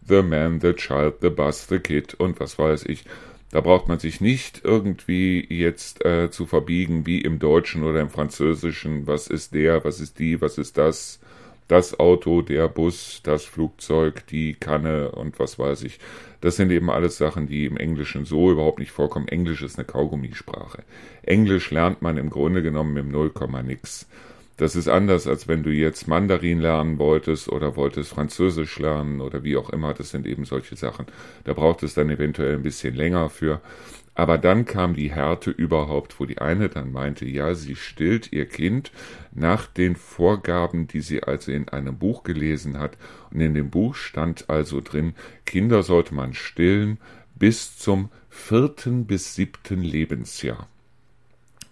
[0.05, 3.05] the man, the child, the bus, the kid und was weiß ich.
[3.51, 8.09] Da braucht man sich nicht irgendwie jetzt äh, zu verbiegen wie im Deutschen oder im
[8.09, 9.05] Französischen.
[9.05, 11.19] Was ist der, was ist die, was ist das?
[11.67, 15.99] Das Auto, der Bus, das Flugzeug, die Kanne und was weiß ich.
[16.41, 19.27] Das sind eben alles Sachen, die im Englischen so überhaupt nicht vorkommen.
[19.27, 20.83] Englisch ist eine Kaugummisprache.
[21.21, 24.07] Englisch lernt man im Grunde genommen Nullkomma nix.
[24.57, 29.43] Das ist anders, als wenn du jetzt Mandarin lernen wolltest oder wolltest Französisch lernen oder
[29.43, 29.93] wie auch immer.
[29.93, 31.07] Das sind eben solche Sachen.
[31.43, 33.61] Da braucht es dann eventuell ein bisschen länger für.
[34.15, 38.45] Aber dann kam die Härte überhaupt, wo die eine dann meinte, ja, sie stillt ihr
[38.45, 38.91] Kind
[39.31, 42.95] nach den Vorgaben, die sie also in einem Buch gelesen hat.
[43.31, 46.99] Und in dem Buch stand also drin, Kinder sollte man stillen
[47.35, 50.67] bis zum vierten bis siebten Lebensjahr.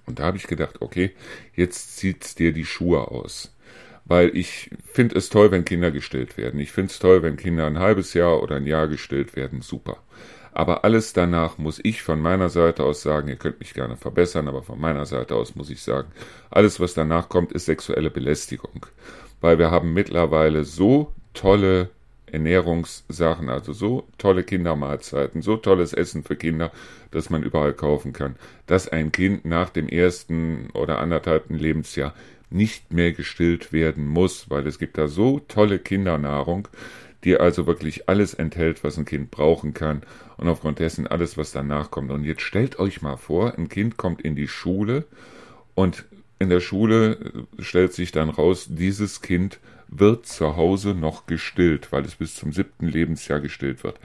[0.08, 1.12] Und da habe ich gedacht, okay,
[1.56, 3.56] jetzt zieht's dir die Schuhe aus.
[4.04, 6.60] Weil ich finde es toll, wenn Kinder gestillt werden.
[6.60, 9.62] Ich finde es toll, wenn Kinder ein halbes Jahr oder ein Jahr gestillt werden.
[9.62, 9.97] Super.
[10.53, 14.47] Aber alles danach muss ich von meiner Seite aus sagen, ihr könnt mich gerne verbessern,
[14.47, 16.09] aber von meiner Seite aus muss ich sagen,
[16.49, 18.85] alles, was danach kommt, ist sexuelle Belästigung.
[19.39, 21.89] Weil wir haben mittlerweile so tolle
[22.31, 26.71] Ernährungssachen, also so tolle Kindermahlzeiten, so tolles Essen für Kinder,
[27.11, 28.35] das man überall kaufen kann,
[28.67, 32.13] dass ein Kind nach dem ersten oder anderthalbten Lebensjahr
[32.49, 36.67] nicht mehr gestillt werden muss, weil es gibt da so tolle Kindernahrung,
[37.23, 40.01] die also wirklich alles enthält, was ein Kind brauchen kann
[40.38, 42.12] und aufgrund dessen alles, was danach kommt.
[42.12, 45.05] Und jetzt stellt euch mal vor, ein Kind kommt in die Schule
[45.75, 46.05] und
[46.39, 52.03] in der Schule stellt sich dann raus, dieses Kind wird zu Hause noch gestillt, weil
[52.05, 53.99] es bis zum siebten Lebensjahr gestillt wird.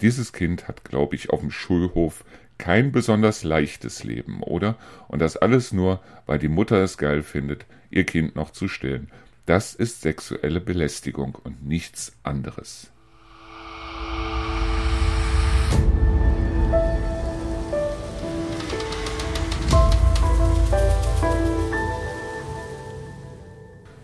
[0.00, 2.24] Dieses Kind hat, glaube ich, auf dem Schulhof
[2.58, 4.76] kein besonders leichtes Leben, oder?
[5.08, 9.08] Und das alles nur, weil die Mutter es geil findet, ihr Kind noch zu stillen.
[9.46, 12.90] Das ist sexuelle Belästigung und nichts anderes.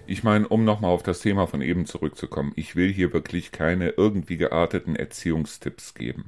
[0.07, 3.89] Ich meine, um nochmal auf das Thema von eben zurückzukommen, ich will hier wirklich keine
[3.89, 6.27] irgendwie gearteten Erziehungstipps geben.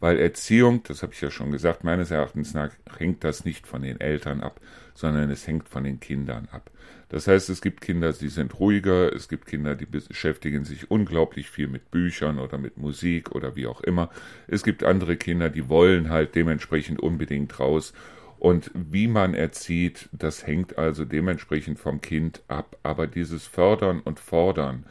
[0.00, 3.82] Weil Erziehung, das habe ich ja schon gesagt, meines Erachtens nach hängt das nicht von
[3.82, 4.60] den Eltern ab,
[4.94, 6.70] sondern es hängt von den Kindern ab.
[7.08, 11.48] Das heißt, es gibt Kinder, die sind ruhiger, es gibt Kinder, die beschäftigen sich unglaublich
[11.48, 14.10] viel mit Büchern oder mit Musik oder wie auch immer.
[14.48, 17.92] Es gibt andere Kinder, die wollen halt dementsprechend unbedingt raus
[18.38, 22.76] und wie man erzieht, das hängt also dementsprechend vom Kind ab.
[22.82, 24.84] Aber dieses Fördern und Fordern,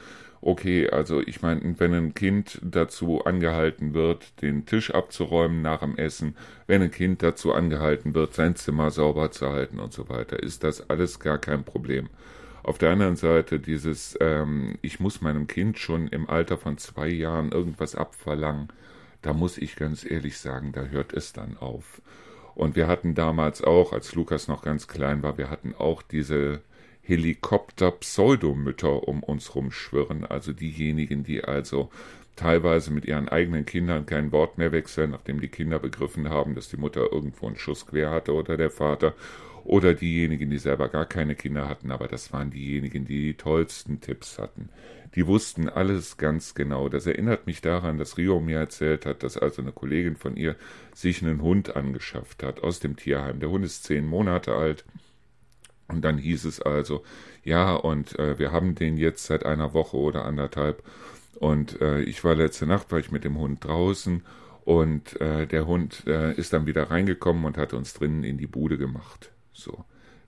[0.45, 5.97] okay, also ich meine, wenn ein Kind dazu angehalten wird, den Tisch abzuräumen nach dem
[5.97, 10.41] Essen, wenn ein Kind dazu angehalten wird, sein Zimmer sauber zu halten und so weiter,
[10.41, 12.09] ist das alles gar kein Problem.
[12.61, 17.07] Auf der anderen Seite dieses, ähm, ich muss meinem Kind schon im Alter von zwei
[17.07, 18.67] Jahren irgendwas abverlangen,
[19.23, 22.01] da muss ich ganz ehrlich sagen, da hört es dann auf.
[22.53, 26.61] Und wir hatten damals auch, als Lukas noch ganz klein war, wir hatten auch diese
[27.05, 31.89] Helikopter-Pseudomütter um uns rumschwirren, also diejenigen, die also
[32.35, 36.69] teilweise mit ihren eigenen Kindern kein Wort mehr wechseln, nachdem die Kinder begriffen haben, dass
[36.69, 39.13] die Mutter irgendwo einen Schuss quer hatte oder der Vater,
[39.65, 43.99] oder diejenigen, die selber gar keine Kinder hatten, aber das waren diejenigen, die die tollsten
[43.99, 44.69] Tipps hatten.
[45.15, 46.87] Die wussten alles ganz genau.
[46.87, 50.55] Das erinnert mich daran, dass Rio mir erzählt hat, dass also eine Kollegin von ihr
[50.93, 53.39] sich einen Hund angeschafft hat aus dem Tierheim.
[53.39, 54.85] Der Hund ist zehn Monate alt.
[55.87, 57.03] Und dann hieß es also,
[57.43, 60.83] ja, und äh, wir haben den jetzt seit einer Woche oder anderthalb.
[61.39, 64.23] Und äh, ich war letzte Nacht, war ich mit dem Hund draußen
[64.63, 68.47] und äh, der Hund äh, ist dann wieder reingekommen und hat uns drinnen in die
[68.47, 69.31] Bude gemacht.
[69.53, 69.85] So.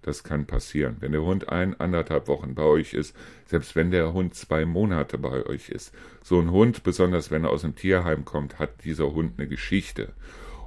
[0.08, 0.96] Das kann passieren.
[1.02, 3.14] Wenn der Hund ein, anderthalb Wochen bei euch ist,
[3.46, 5.94] selbst wenn der Hund zwei Monate bei euch ist.
[6.24, 10.14] So ein Hund, besonders wenn er aus dem Tierheim kommt, hat dieser Hund eine Geschichte.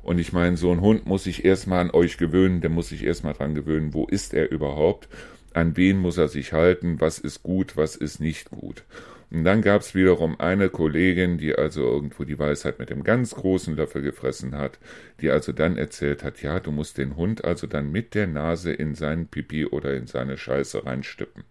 [0.03, 3.05] Und ich meine, so ein Hund muss sich erstmal an euch gewöhnen, der muss sich
[3.05, 5.09] erstmal dran gewöhnen, wo ist er überhaupt,
[5.53, 8.85] an wen muss er sich halten, was ist gut, was ist nicht gut.
[9.31, 13.35] Und dann gab es wiederum eine Kollegin, die also irgendwo die Weisheit mit dem ganz
[13.35, 14.79] großen Löffel gefressen hat,
[15.21, 18.73] die also dann erzählt hat, ja, du musst den Hund also dann mit der Nase
[18.73, 21.45] in seinen Pipi oder in seine Scheiße reinstippen.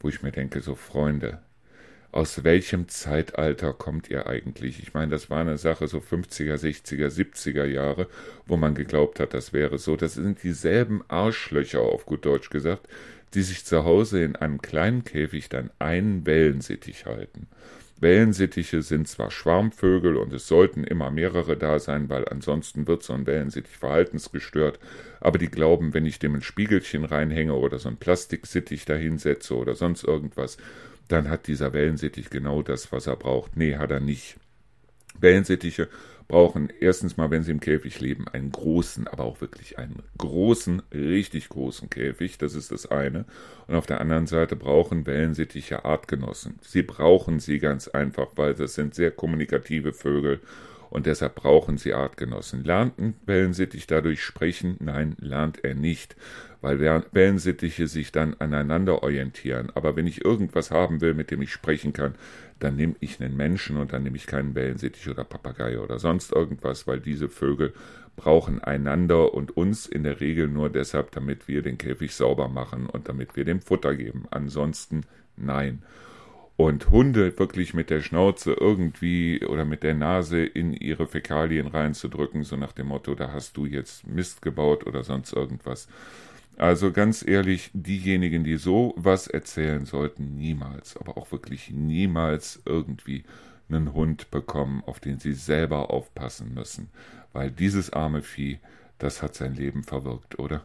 [0.00, 1.40] Wo ich mir denke, so Freunde,
[2.12, 4.80] aus welchem Zeitalter kommt ihr eigentlich?
[4.82, 8.06] Ich meine, das war eine Sache so 50er, 60er, 70er Jahre,
[8.46, 9.96] wo man geglaubt hat, das wäre so.
[9.96, 12.86] Das sind dieselben Arschlöcher, auf gut Deutsch gesagt,
[13.32, 17.48] die sich zu Hause in einem kleinen Käfig dann einen Wellensittich halten.
[17.98, 23.12] Wellensittiche sind zwar Schwarmvögel und es sollten immer mehrere da sein, weil ansonsten wird so
[23.14, 24.80] ein Wellensittich verhaltensgestört,
[25.20, 29.76] aber die glauben, wenn ich dem ein Spiegelchen reinhänge oder so ein Plastiksittich dahinsetze oder
[29.76, 30.58] sonst irgendwas,
[31.08, 33.56] dann hat dieser Wellensittich genau das, was er braucht.
[33.56, 34.36] Nee, hat er nicht.
[35.18, 35.88] Wellensittiche
[36.28, 40.82] brauchen erstens mal, wenn sie im Käfig leben, einen großen, aber auch wirklich einen großen,
[40.92, 42.38] richtig großen Käfig.
[42.38, 43.26] Das ist das eine.
[43.66, 46.58] Und auf der anderen Seite brauchen Wellensittiche Artgenossen.
[46.62, 50.40] Sie brauchen sie ganz einfach, weil das sind sehr kommunikative Vögel
[50.92, 52.64] und deshalb brauchen sie Artgenossen.
[52.64, 54.76] Lernt ein Wellensittich dadurch sprechen?
[54.78, 56.16] Nein, lernt er nicht,
[56.60, 59.72] weil Wellensittiche sich dann aneinander orientieren.
[59.74, 62.14] Aber wenn ich irgendwas haben will, mit dem ich sprechen kann,
[62.58, 66.30] dann nehme ich einen Menschen und dann nehme ich keinen Wellensittich oder Papagei oder sonst
[66.30, 67.72] irgendwas, weil diese Vögel
[68.14, 72.84] brauchen einander und uns in der Regel nur deshalb, damit wir den Käfig sauber machen
[72.84, 74.26] und damit wir dem Futter geben.
[74.30, 75.04] Ansonsten
[75.38, 75.82] nein
[76.56, 82.44] und Hunde wirklich mit der Schnauze irgendwie oder mit der Nase in ihre Fäkalien reinzudrücken,
[82.44, 85.88] so nach dem Motto, da hast du jetzt Mist gebaut oder sonst irgendwas.
[86.58, 93.24] Also ganz ehrlich, diejenigen, die so was erzählen sollten, niemals, aber auch wirklich niemals irgendwie
[93.68, 96.90] einen Hund bekommen, auf den sie selber aufpassen müssen,
[97.32, 98.58] weil dieses arme Vieh,
[98.98, 100.62] das hat sein Leben verwirkt, oder?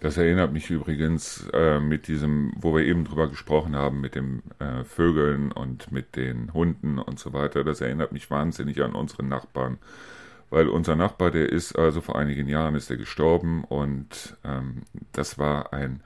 [0.00, 4.42] Das erinnert mich übrigens äh, mit diesem, wo wir eben drüber gesprochen haben, mit den
[4.60, 7.64] äh, Vögeln und mit den Hunden und so weiter.
[7.64, 9.78] Das erinnert mich wahnsinnig an unseren Nachbarn.
[10.50, 14.82] Weil unser Nachbar, der ist also vor einigen Jahren ist er gestorben und ähm,
[15.12, 16.00] das war ein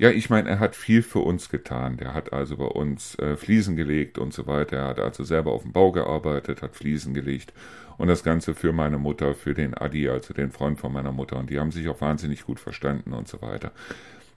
[0.00, 1.98] ja, ich meine, er hat viel für uns getan.
[1.98, 4.78] Der hat also bei uns äh, Fliesen gelegt und so weiter.
[4.78, 7.52] Er hat also selber auf dem Bau gearbeitet, hat Fliesen gelegt
[8.00, 11.36] und das Ganze für meine Mutter, für den Adi, also den Freund von meiner Mutter.
[11.36, 13.72] Und die haben sich auch wahnsinnig gut verstanden und so weiter.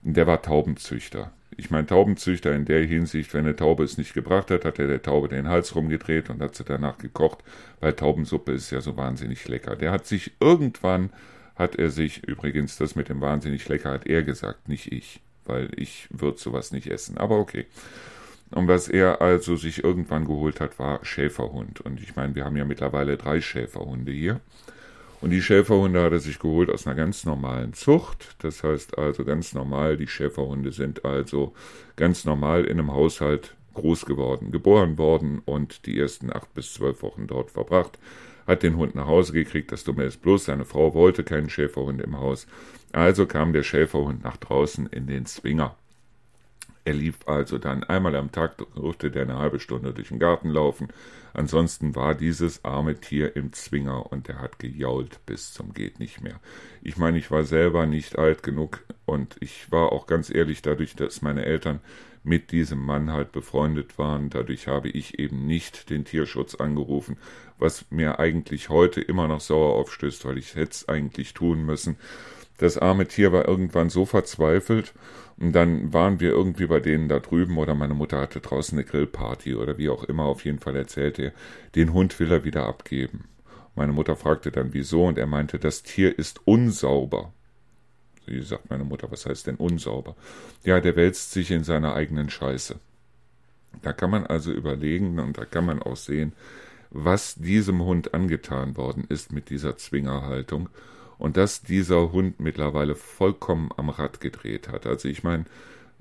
[0.02, 1.32] Der war Taubenzüchter.
[1.56, 4.86] Ich meine, Taubenzüchter in der Hinsicht, wenn eine Taube es nicht gebracht hat, hat er
[4.86, 7.38] der Taube den Hals rumgedreht und hat sie danach gekocht,
[7.80, 9.76] weil Taubensuppe ist ja so wahnsinnig lecker.
[9.76, 11.08] Der hat sich irgendwann,
[11.56, 15.70] hat er sich, übrigens, das mit dem wahnsinnig lecker hat er gesagt, nicht ich, weil
[15.76, 17.64] ich würde sowas nicht essen, aber okay.
[18.54, 21.80] Und was er also sich irgendwann geholt hat, war Schäferhund.
[21.80, 24.40] Und ich meine, wir haben ja mittlerweile drei Schäferhunde hier.
[25.20, 28.36] Und die Schäferhunde hat er sich geholt aus einer ganz normalen Zucht.
[28.38, 31.52] Das heißt also ganz normal, die Schäferhunde sind also
[31.96, 37.02] ganz normal in einem Haushalt groß geworden, geboren worden und die ersten acht bis zwölf
[37.02, 37.98] Wochen dort verbracht.
[38.46, 42.00] Hat den Hund nach Hause gekriegt, das Dumme ist bloß, seine Frau wollte keinen Schäferhund
[42.00, 42.46] im Haus.
[42.92, 45.74] Also kam der Schäferhund nach draußen in den Zwinger.
[46.84, 50.50] Er lief also dann einmal am Tag, durfte der eine halbe Stunde durch den Garten
[50.50, 50.88] laufen.
[51.32, 56.20] Ansonsten war dieses arme Tier im Zwinger und er hat gejault bis zum geht nicht
[56.20, 56.40] mehr.
[56.82, 60.94] Ich meine, ich war selber nicht alt genug und ich war auch ganz ehrlich, dadurch,
[60.94, 61.80] dass meine Eltern
[62.22, 64.30] mit diesem Mann halt befreundet waren.
[64.30, 67.16] Dadurch habe ich eben nicht den Tierschutz angerufen,
[67.58, 71.96] was mir eigentlich heute immer noch sauer aufstößt, weil ich hätte es eigentlich tun müssen.
[72.58, 74.94] Das arme Tier war irgendwann so verzweifelt
[75.38, 78.86] und dann waren wir irgendwie bei denen da drüben oder meine Mutter hatte draußen eine
[78.86, 80.24] Grillparty oder wie auch immer.
[80.24, 81.32] Auf jeden Fall erzählte er,
[81.74, 83.24] den Hund will er wieder abgeben.
[83.74, 87.32] Meine Mutter fragte dann wieso und er meinte, das Tier ist unsauber.
[88.26, 90.14] Sie sagt meine Mutter, was heißt denn unsauber?
[90.62, 92.76] Ja, der wälzt sich in seiner eigenen Scheiße.
[93.82, 96.32] Da kann man also überlegen und da kann man auch sehen,
[96.90, 100.68] was diesem Hund angetan worden ist mit dieser Zwingerhaltung
[101.18, 104.86] und dass dieser Hund mittlerweile vollkommen am Rad gedreht hat.
[104.86, 105.44] Also ich meine,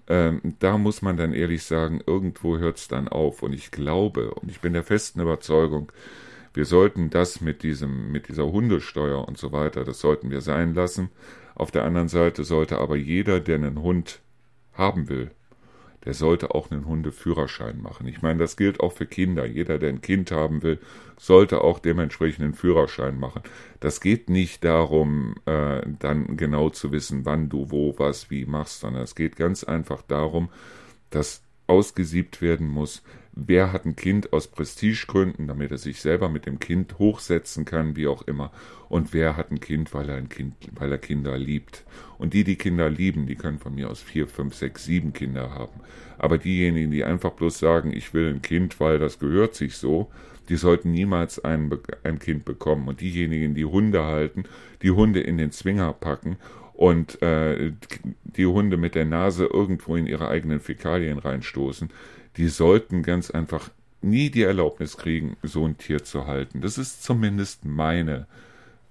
[0.07, 3.43] ähm, da muss man dann ehrlich sagen, irgendwo hört es dann auf.
[3.43, 5.91] Und ich glaube, und ich bin der festen Überzeugung,
[6.53, 10.73] wir sollten das mit diesem, mit dieser Hundesteuer und so weiter, das sollten wir sein
[10.73, 11.09] lassen.
[11.55, 14.19] Auf der anderen Seite sollte aber jeder, der einen Hund
[14.73, 15.31] haben will,
[16.05, 18.07] der sollte auch einen Hundeführerschein machen.
[18.07, 19.45] Ich meine, das gilt auch für Kinder.
[19.45, 20.79] Jeder, der ein Kind haben will,
[21.17, 23.41] sollte auch dementsprechend einen Führerschein machen.
[23.79, 28.81] Das geht nicht darum, äh, dann genau zu wissen, wann du wo, was, wie machst,
[28.81, 30.49] sondern es geht ganz einfach darum,
[31.09, 33.03] dass ausgesiebt werden muss,
[33.35, 37.95] wer hat ein Kind aus Prestigegründen, damit er sich selber mit dem Kind hochsetzen kann,
[37.95, 38.51] wie auch immer,
[38.89, 41.83] und wer hat ein Kind, weil er ein Kind, weil er Kinder liebt.
[42.19, 45.49] Und die, die Kinder lieben, die können von mir aus vier, fünf, sechs, sieben Kinder
[45.49, 45.81] haben.
[46.19, 50.11] Aber diejenigen, die einfach bloß sagen, ich will ein Kind, weil das gehört sich so,
[50.49, 51.71] die sollten niemals ein,
[52.03, 52.87] ein Kind bekommen.
[52.87, 54.43] Und diejenigen, die Hunde halten,
[54.83, 56.37] die Hunde in den Zwinger packen
[56.73, 57.71] und äh,
[58.23, 61.89] die Hunde mit der Nase irgendwo in ihre eigenen Fäkalien reinstoßen,
[62.37, 63.69] die sollten ganz einfach
[64.01, 66.61] nie die Erlaubnis kriegen, so ein Tier zu halten.
[66.61, 68.27] Das ist zumindest meine,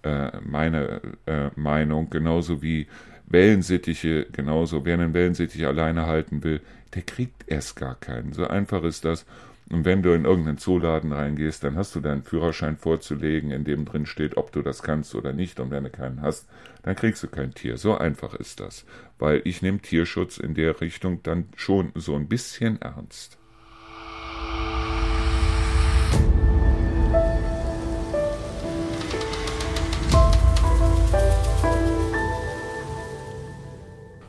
[0.02, 2.86] äh, meine äh, Meinung, genauso wie
[3.26, 4.84] Wellensittiche, genauso.
[4.84, 6.60] Wer einen Wellensittich alleine halten will,
[6.94, 8.32] der kriegt erst gar keinen.
[8.32, 9.26] So einfach ist das.
[9.70, 13.84] Und wenn du in irgendeinen Zooladen reingehst, dann hast du deinen Führerschein vorzulegen, in dem
[13.84, 15.60] drin steht, ob du das kannst oder nicht.
[15.60, 16.48] Und wenn du keinen hast,
[16.82, 17.78] dann kriegst du kein Tier.
[17.78, 18.84] So einfach ist das.
[19.18, 23.38] Weil ich nehme Tierschutz in der Richtung dann schon so ein bisschen ernst.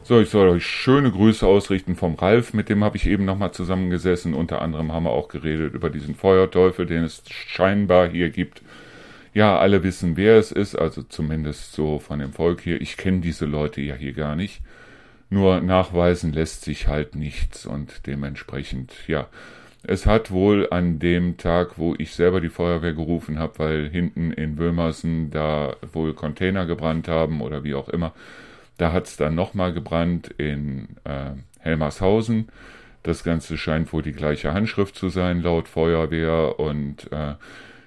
[0.05, 3.53] So, ich soll euch schöne Grüße ausrichten vom Ralf, mit dem habe ich eben nochmal
[3.53, 4.33] zusammengesessen.
[4.33, 8.61] Unter anderem haben wir auch geredet über diesen Feuerteufel, den es scheinbar hier gibt.
[9.33, 12.81] Ja, alle wissen, wer es ist, also zumindest so von dem Volk hier.
[12.81, 14.61] Ich kenne diese Leute ja hier gar nicht.
[15.29, 19.27] Nur nachweisen lässt sich halt nichts und dementsprechend, ja.
[19.83, 24.31] Es hat wohl an dem Tag, wo ich selber die Feuerwehr gerufen habe, weil hinten
[24.33, 28.11] in Wömersen da wohl Container gebrannt haben oder wie auch immer,
[28.77, 32.49] da hat es dann nochmal gebrannt in äh, Helmershausen.
[33.03, 36.59] Das Ganze scheint wohl die gleiche Handschrift zu sein, laut Feuerwehr.
[36.59, 37.35] Und äh,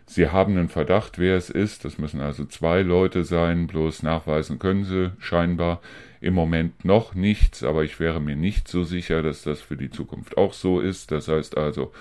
[0.06, 1.84] sie haben einen Verdacht, wer es ist.
[1.84, 5.80] Das müssen also zwei Leute sein, bloß nachweisen können sie scheinbar
[6.20, 9.90] im Moment noch nichts, aber ich wäre mir nicht so sicher, dass das für die
[9.90, 11.10] Zukunft auch so ist.
[11.10, 11.92] Das heißt also,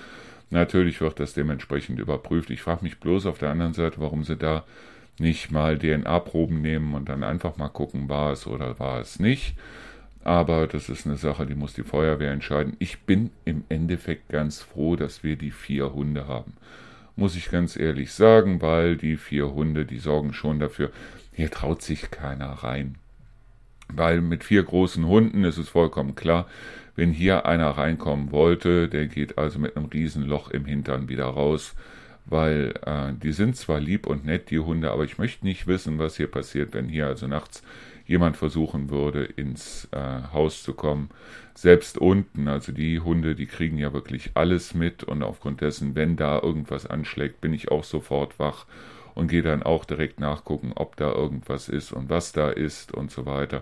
[0.49, 2.49] natürlich wird das dementsprechend überprüft.
[2.49, 4.63] Ich frage mich bloß auf der anderen Seite, warum sie da
[5.19, 9.55] nicht mal DNA-Proben nehmen und dann einfach mal gucken, war es oder war es nicht.
[10.23, 12.75] Aber das ist eine Sache, die muss die Feuerwehr entscheiden.
[12.79, 16.53] Ich bin im Endeffekt ganz froh, dass wir die vier Hunde haben.
[17.15, 20.91] Muss ich ganz ehrlich sagen, weil die vier Hunde, die sorgen schon dafür,
[21.31, 22.95] hier traut sich keiner rein.
[23.87, 26.47] Weil mit vier großen Hunden ist es vollkommen klar,
[26.95, 31.75] wenn hier einer reinkommen wollte, der geht also mit einem Riesenloch im Hintern wieder raus
[32.25, 35.99] weil äh, die sind zwar lieb und nett, die Hunde, aber ich möchte nicht wissen,
[35.99, 37.63] was hier passiert, wenn hier also nachts
[38.07, 41.09] jemand versuchen würde, ins äh, Haus zu kommen.
[41.55, 46.15] Selbst unten, also die Hunde, die kriegen ja wirklich alles mit und aufgrund dessen, wenn
[46.15, 48.65] da irgendwas anschlägt, bin ich auch sofort wach
[49.15, 53.11] und gehe dann auch direkt nachgucken, ob da irgendwas ist und was da ist und
[53.11, 53.61] so weiter.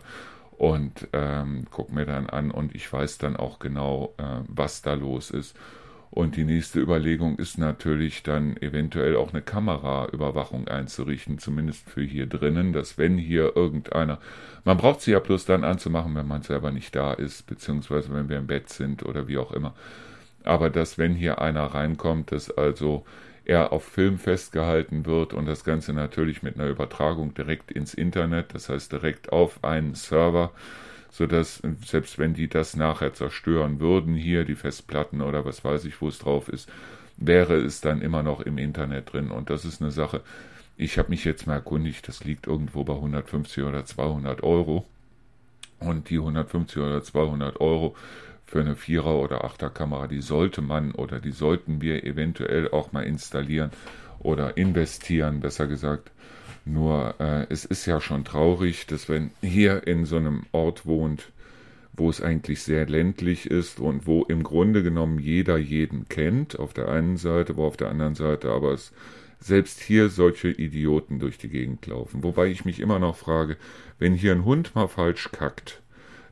[0.57, 4.93] Und ähm, guck mir dann an und ich weiß dann auch genau, äh, was da
[4.93, 5.55] los ist.
[6.13, 12.27] Und die nächste Überlegung ist natürlich dann eventuell auch eine Kameraüberwachung einzurichten, zumindest für hier
[12.27, 14.19] drinnen, dass wenn hier irgendeiner,
[14.63, 18.29] man braucht sie ja bloß dann anzumachen, wenn man selber nicht da ist, beziehungsweise wenn
[18.29, 19.73] wir im Bett sind oder wie auch immer.
[20.43, 23.05] Aber dass wenn hier einer reinkommt, dass also
[23.43, 28.53] er auf Film festgehalten wird und das Ganze natürlich mit einer Übertragung direkt ins Internet,
[28.53, 30.51] das heißt direkt auf einen Server,
[31.13, 36.01] sodass selbst wenn die das nachher zerstören würden, hier die Festplatten oder was weiß ich,
[36.01, 36.67] wo es drauf ist,
[37.17, 39.29] wäre es dann immer noch im Internet drin.
[39.29, 40.21] Und das ist eine Sache,
[40.75, 44.87] ich habe mich jetzt mal erkundigt, das liegt irgendwo bei 150 oder 200 Euro.
[45.79, 47.95] Und die 150 oder 200 Euro
[48.47, 53.03] für eine Vierer- oder Achterkamera, die sollte man oder die sollten wir eventuell auch mal
[53.03, 53.69] installieren
[54.17, 56.09] oder investieren, besser gesagt.
[56.65, 61.31] Nur äh, es ist ja schon traurig, dass wenn hier in so einem Ort wohnt,
[61.95, 66.73] wo es eigentlich sehr ländlich ist und wo im Grunde genommen jeder jeden kennt, auf
[66.73, 68.91] der einen Seite, wo auf der anderen Seite aber es
[69.39, 72.23] selbst hier solche Idioten durch die Gegend laufen.
[72.23, 73.57] Wobei ich mich immer noch frage,
[73.99, 75.81] wenn hier ein Hund mal falsch kackt,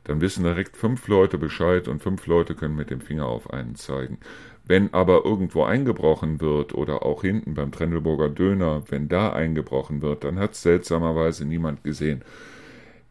[0.04, 3.76] dann wissen direkt fünf Leute Bescheid und fünf Leute können mit dem Finger auf einen
[3.76, 4.18] zeigen.
[4.64, 10.24] Wenn aber irgendwo eingebrochen wird oder auch hinten beim Trendelburger Döner, wenn da eingebrochen wird,
[10.24, 12.22] dann hat es seltsamerweise niemand gesehen.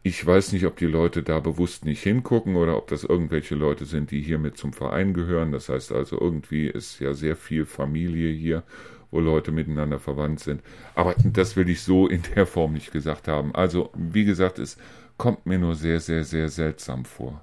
[0.04, 3.84] Ich weiß nicht, ob die Leute da bewusst nicht hingucken oder ob das irgendwelche Leute
[3.84, 5.52] sind, die hier mit zum Verein gehören.
[5.52, 8.64] Das heißt also, irgendwie ist ja sehr viel Familie hier,
[9.12, 10.62] wo Leute miteinander verwandt sind.
[10.96, 13.54] Aber das will ich so in der Form nicht gesagt haben.
[13.54, 14.76] Also, wie gesagt, es
[15.18, 17.40] kommt mir nur sehr, sehr, sehr seltsam vor.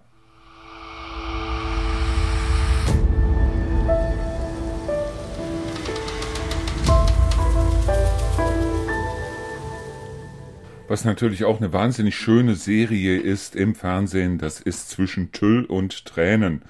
[10.90, 16.04] Was natürlich auch eine wahnsinnig schöne Serie ist im Fernsehen, das ist zwischen Tüll und
[16.06, 16.64] Tränen.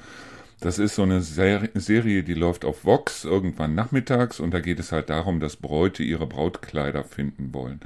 [0.59, 4.91] Das ist so eine Serie, die läuft auf Vox irgendwann nachmittags und da geht es
[4.91, 7.79] halt darum, dass Bräute ihre Brautkleider finden wollen.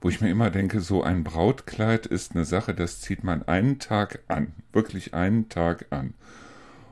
[0.00, 3.80] Wo ich mir immer denke, so ein Brautkleid ist eine Sache, das zieht man einen
[3.80, 6.14] Tag an, wirklich einen Tag an.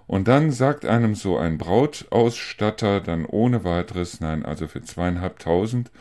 [0.08, 5.92] Und dann sagt einem so ein Brautausstatter dann ohne weiteres, nein, also für zweieinhalbtausend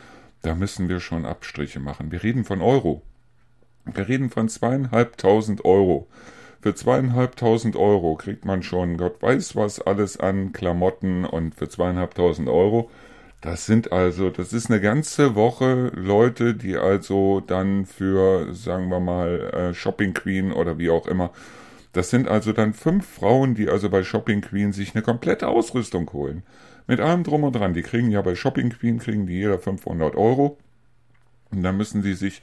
[0.42, 2.12] da müssen wir schon Abstriche machen.
[2.12, 3.02] Wir reden von Euro.
[3.84, 6.08] Wir reden von zweieinhalbtausend Euro.
[6.60, 12.48] Für zweieinhalbtausend Euro kriegt man schon Gott weiß was alles an Klamotten und für zweieinhalbtausend
[12.48, 12.90] Euro.
[13.40, 19.00] Das sind also, das ist eine ganze Woche Leute, die also dann für, sagen wir
[19.00, 21.32] mal, äh, Shopping Queen oder wie auch immer,
[21.92, 26.10] das sind also dann fünf Frauen, die also bei Shopping Queen sich eine komplette Ausrüstung
[26.12, 26.44] holen.
[26.92, 27.72] Mit allem drum und dran.
[27.72, 30.58] Die kriegen ja bei Shopping Queen, kriegen die jeder 500 Euro.
[31.50, 32.42] Und dann müssen sie sich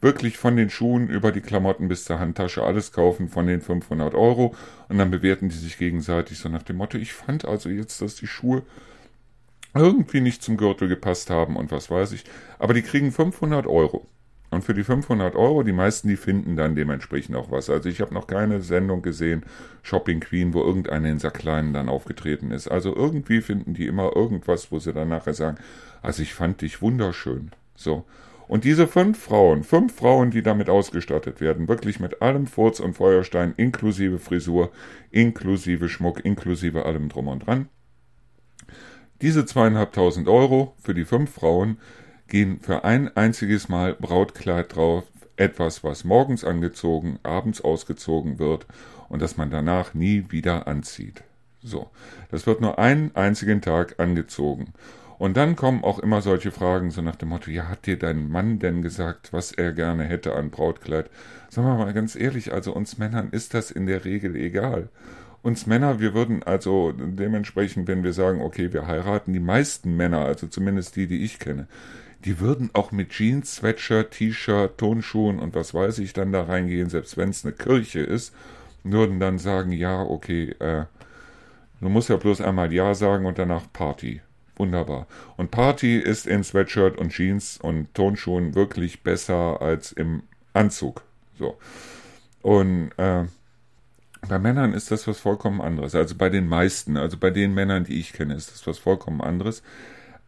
[0.00, 4.14] wirklich von den Schuhen über die Klamotten bis zur Handtasche alles kaufen von den 500
[4.14, 4.54] Euro.
[4.88, 8.14] Und dann bewerten die sich gegenseitig so nach dem Motto, ich fand also jetzt, dass
[8.14, 8.62] die Schuhe
[9.74, 12.24] irgendwie nicht zum Gürtel gepasst haben und was weiß ich.
[12.58, 14.06] Aber die kriegen 500 Euro.
[14.50, 17.70] Und für die 500 Euro, die meisten, die finden dann dementsprechend auch was.
[17.70, 19.44] Also ich habe noch keine Sendung gesehen,
[19.82, 22.66] Shopping Queen, wo irgendeine in Sackleinen dann aufgetreten ist.
[22.66, 25.58] Also irgendwie finden die immer irgendwas, wo sie dann nachher sagen,
[26.02, 27.52] also ich fand dich wunderschön.
[27.76, 28.04] So.
[28.48, 32.94] Und diese fünf Frauen, fünf Frauen, die damit ausgestattet werden, wirklich mit allem Furz und
[32.94, 34.72] Feuerstein, inklusive Frisur,
[35.12, 37.68] inklusive Schmuck, inklusive allem drum und dran.
[39.22, 41.78] Diese zweieinhalbtausend Euro für die fünf Frauen
[42.30, 45.04] gehen für ein einziges Mal Brautkleid drauf,
[45.36, 48.66] etwas, was morgens angezogen, abends ausgezogen wird
[49.08, 51.22] und das man danach nie wieder anzieht.
[51.62, 51.90] So,
[52.30, 54.72] das wird nur einen einzigen Tag angezogen.
[55.18, 58.30] Und dann kommen auch immer solche Fragen, so nach dem Motto, ja, hat dir dein
[58.30, 61.10] Mann denn gesagt, was er gerne hätte an Brautkleid?
[61.50, 64.88] Sagen wir mal ganz ehrlich, also uns Männern ist das in der Regel egal.
[65.42, 70.24] Uns Männer, wir würden also dementsprechend, wenn wir sagen, okay, wir heiraten, die meisten Männer,
[70.24, 71.66] also zumindest die, die ich kenne,
[72.24, 76.90] die würden auch mit Jeans, Sweatshirt, T-Shirt, Tonschuhen und was weiß ich dann da reingehen,
[76.90, 78.34] selbst wenn es eine Kirche ist,
[78.84, 80.84] würden dann sagen, ja, okay, äh,
[81.80, 84.20] du musst ja bloß einmal Ja sagen und danach Party.
[84.56, 85.06] Wunderbar.
[85.38, 91.02] Und Party ist in Sweatshirt und Jeans und Tonschuhen wirklich besser als im Anzug.
[91.38, 91.56] So.
[92.42, 93.24] Und äh,
[94.28, 95.94] bei Männern ist das was vollkommen anderes.
[95.94, 99.22] Also bei den meisten, also bei den Männern, die ich kenne, ist das was vollkommen
[99.22, 99.62] anderes.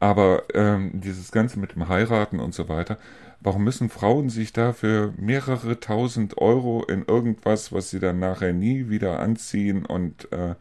[0.03, 2.99] Aber ähm, dieses Ganze mit dem Heiraten und so weiter,
[3.41, 8.53] warum müssen Frauen sich da für mehrere tausend Euro in irgendwas, was sie dann nachher
[8.53, 10.57] nie wieder anziehen und äh,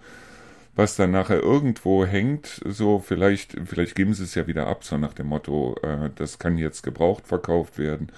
[0.75, 4.99] was dann nachher irgendwo hängt, so vielleicht, vielleicht geben sie es ja wieder ab, so
[4.99, 8.11] nach dem Motto, äh, das kann jetzt gebraucht verkauft werden.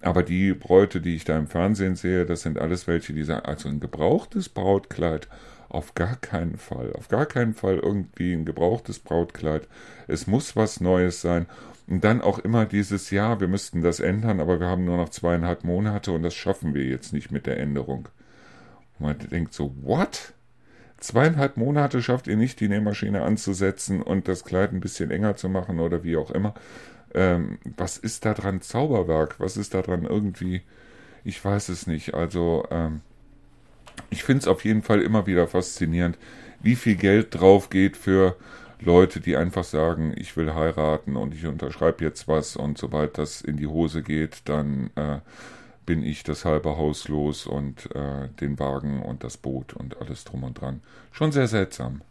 [0.00, 3.46] Aber die Bräute, die ich da im Fernsehen sehe, das sind alles welche, die sagen,
[3.46, 5.26] also ein gebrauchtes Brautkleid,
[5.68, 9.68] auf gar keinen Fall, auf gar keinen Fall irgendwie ein gebrauchtes Brautkleid.
[10.06, 11.46] Es muss was Neues sein.
[11.86, 15.08] Und dann auch immer dieses Jahr, wir müssten das ändern, aber wir haben nur noch
[15.08, 18.08] zweieinhalb Monate und das schaffen wir jetzt nicht mit der Änderung.
[18.98, 20.34] Und man denkt so, what?
[20.98, 25.48] Zweieinhalb Monate schafft ihr nicht, die Nähmaschine anzusetzen und das Kleid ein bisschen enger zu
[25.48, 26.54] machen oder wie auch immer.
[27.14, 29.38] Ähm, was ist da dran Zauberwerk?
[29.38, 30.62] Was ist da dran irgendwie?
[31.24, 32.14] Ich weiß es nicht.
[32.14, 33.00] Also, ähm,
[34.10, 36.18] ich finde es auf jeden Fall immer wieder faszinierend,
[36.60, 38.36] wie viel Geld drauf geht für
[38.80, 43.40] Leute, die einfach sagen, ich will heiraten und ich unterschreibe jetzt was und sobald das
[43.40, 45.18] in die Hose geht, dann äh,
[45.84, 50.24] bin ich das halbe Haus los und äh, den Wagen und das Boot und alles
[50.24, 50.82] drum und dran.
[51.12, 52.02] Schon sehr seltsam.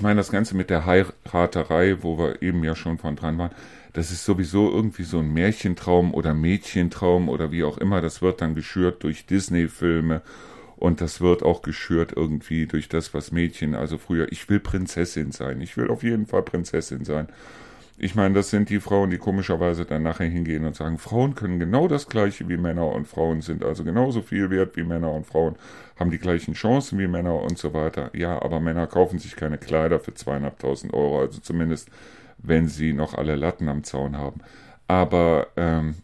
[0.00, 3.50] Ich meine, das Ganze mit der Heiraterei, wo wir eben ja schon von dran waren,
[3.92, 8.00] das ist sowieso irgendwie so ein Märchentraum oder Mädchentraum oder wie auch immer.
[8.00, 10.22] Das wird dann geschürt durch Disney-Filme
[10.76, 15.32] und das wird auch geschürt irgendwie durch das, was Mädchen, also früher, ich will Prinzessin
[15.32, 15.60] sein.
[15.60, 17.28] Ich will auf jeden Fall Prinzessin sein.
[17.98, 21.58] Ich meine, das sind die Frauen, die komischerweise dann nachher hingehen und sagen, Frauen können
[21.58, 25.26] genau das gleiche wie Männer und Frauen sind also genauso viel wert wie Männer und
[25.26, 25.56] Frauen
[26.00, 28.10] haben die gleichen Chancen wie Männer und so weiter.
[28.16, 31.90] Ja, aber Männer kaufen sich keine Kleider für zweieinhalbtausend Euro, also zumindest
[32.38, 34.40] wenn sie noch alle Latten am Zaun haben.
[34.88, 35.96] Aber ähm,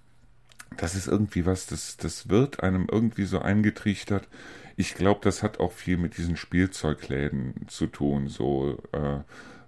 [0.76, 4.28] das ist irgendwie was, das, das wird einem irgendwie so eingetrichtert
[4.76, 9.20] ich glaube, das hat auch viel mit diesen Spielzeugläden zu tun, so, äh,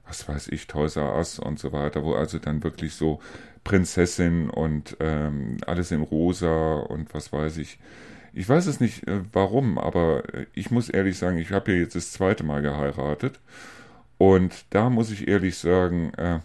[0.06, 3.20] was weiß ich, Toys R Us und so weiter, wo also dann wirklich so
[3.64, 7.78] Prinzessin und ähm, alles in rosa und was weiß ich.
[8.32, 10.22] Ich weiß es nicht äh, warum, aber
[10.54, 13.40] ich muss ehrlich sagen, ich habe ja jetzt das zweite Mal geheiratet
[14.18, 16.40] und da muss ich ehrlich sagen, äh,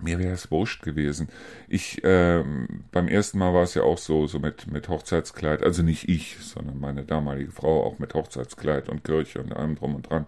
[0.00, 1.28] mir wäre es wurscht gewesen.
[1.68, 5.82] Ich, ähm, beim ersten Mal war es ja auch so, so mit, mit Hochzeitskleid, also
[5.82, 10.08] nicht ich, sondern meine damalige Frau auch mit Hochzeitskleid und Kirche und allem drum und
[10.08, 10.26] dran.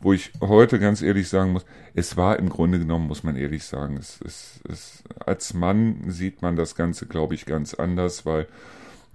[0.00, 3.64] Wo ich heute ganz ehrlich sagen muss, es war im Grunde genommen, muss man ehrlich
[3.64, 8.46] sagen, es, es, es, als Mann sieht man das Ganze, glaube ich, ganz anders, weil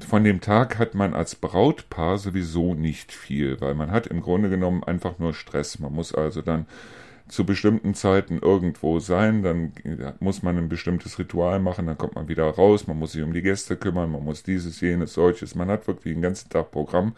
[0.07, 4.49] von dem Tag hat man als Brautpaar sowieso nicht viel, weil man hat im Grunde
[4.49, 5.79] genommen einfach nur Stress.
[5.79, 6.65] Man muss also dann
[7.27, 9.71] zu bestimmten Zeiten irgendwo sein, dann
[10.19, 13.33] muss man ein bestimmtes Ritual machen, dann kommt man wieder raus, man muss sich um
[13.33, 15.53] die Gäste kümmern, man muss dieses, jenes, solches.
[15.53, 17.13] Man hat wirklich den ganzen Tag Programm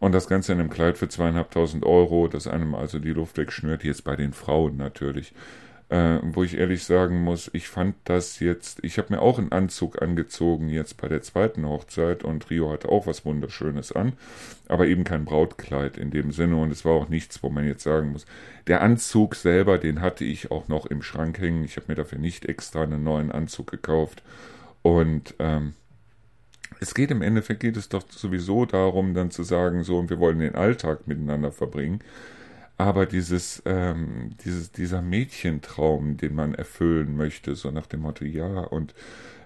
[0.00, 3.84] und das Ganze in einem Kleid für zweieinhalbtausend Euro, das einem also die Luft wegschnürt,
[3.84, 5.32] jetzt bei den Frauen natürlich
[5.90, 9.52] äh, wo ich ehrlich sagen muss, ich fand das jetzt, ich habe mir auch einen
[9.52, 14.12] Anzug angezogen jetzt bei der zweiten Hochzeit und Rio hatte auch was Wunderschönes an,
[14.68, 17.84] aber eben kein Brautkleid in dem Sinne und es war auch nichts, wo man jetzt
[17.84, 18.26] sagen muss,
[18.66, 22.18] der Anzug selber, den hatte ich auch noch im Schrank hängen, ich habe mir dafür
[22.18, 24.22] nicht extra einen neuen Anzug gekauft
[24.82, 25.72] und ähm,
[26.80, 30.18] es geht im Endeffekt geht es doch sowieso darum, dann zu sagen, so, und wir
[30.18, 32.00] wollen den Alltag miteinander verbringen.
[32.78, 38.46] Aber dieses, ähm, dieses, dieser Mädchentraum, den man erfüllen möchte, so nach dem Motto, ja,
[38.46, 38.94] und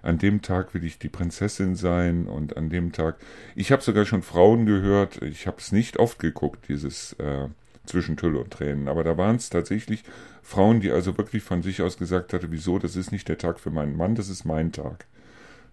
[0.03, 3.17] an dem Tag will ich die Prinzessin sein und an dem Tag.
[3.55, 7.49] Ich habe sogar schon Frauen gehört, ich habe es nicht oft geguckt, dieses äh,
[7.87, 10.05] zwischen Tüll und Tränen, aber da waren es tatsächlich
[10.43, 13.61] Frauen, die also wirklich von sich aus gesagt hatte, wieso, das ist nicht der Tag
[13.61, 15.07] für meinen Mann, das ist mein Tag.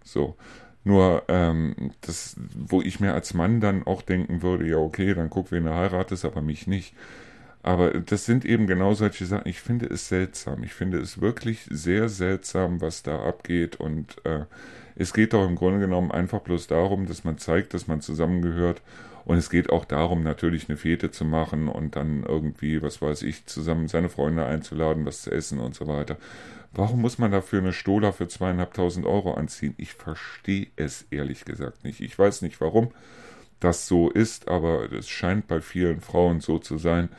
[0.03, 0.37] So.
[0.85, 5.29] Nur, ähm, das, wo ich mir als Mann dann auch denken würde, ja, okay, dann
[5.29, 6.93] guck, wen er heiratet, aber mich nicht.
[7.61, 9.47] Aber das sind eben genau solche Sachen.
[9.47, 10.63] Ich finde es seltsam.
[10.63, 13.75] Ich finde es wirklich sehr seltsam, was da abgeht.
[13.75, 14.45] Und äh,
[14.95, 18.81] es geht doch im Grunde genommen einfach bloß darum, dass man zeigt, dass man zusammengehört.
[19.25, 23.23] Und es geht auch darum, natürlich eine Fete zu machen und dann irgendwie, was weiß
[23.23, 26.17] ich, zusammen seine Freunde einzuladen, was zu essen und so weiter.
[26.71, 29.73] Warum muss man dafür eine Stola für zweieinhalbtausend Euro anziehen?
[29.77, 31.99] Ich verstehe es ehrlich gesagt nicht.
[31.99, 32.91] Ich weiß nicht, warum
[33.59, 37.09] das so ist, aber es scheint bei vielen Frauen so zu sein,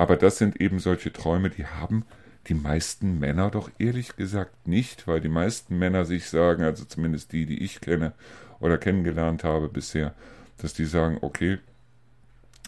[0.00, 2.06] aber das sind eben solche Träume, die haben
[2.46, 7.32] die meisten Männer doch ehrlich gesagt nicht, weil die meisten Männer sich sagen, also zumindest
[7.32, 8.14] die, die ich kenne
[8.60, 10.14] oder kennengelernt habe bisher,
[10.56, 11.58] dass die sagen, okay,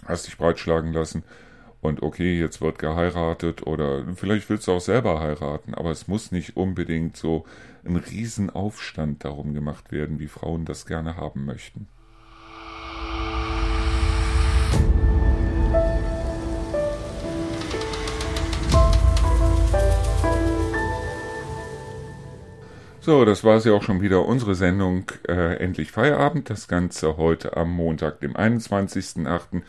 [0.05, 1.23] hast dich breitschlagen lassen
[1.81, 6.33] und okay, jetzt wird geheiratet oder vielleicht willst du auch selber heiraten, aber es muss
[6.33, 7.47] nicht unbedingt so
[7.83, 11.89] ein Riesenaufstand darum gemacht werden, wie Frauen das gerne haben möchten.
[23.05, 26.49] So, das war sie auch schon wieder, unsere Sendung äh, Endlich Feierabend.
[26.49, 29.63] Das Ganze heute am Montag, dem 21.08.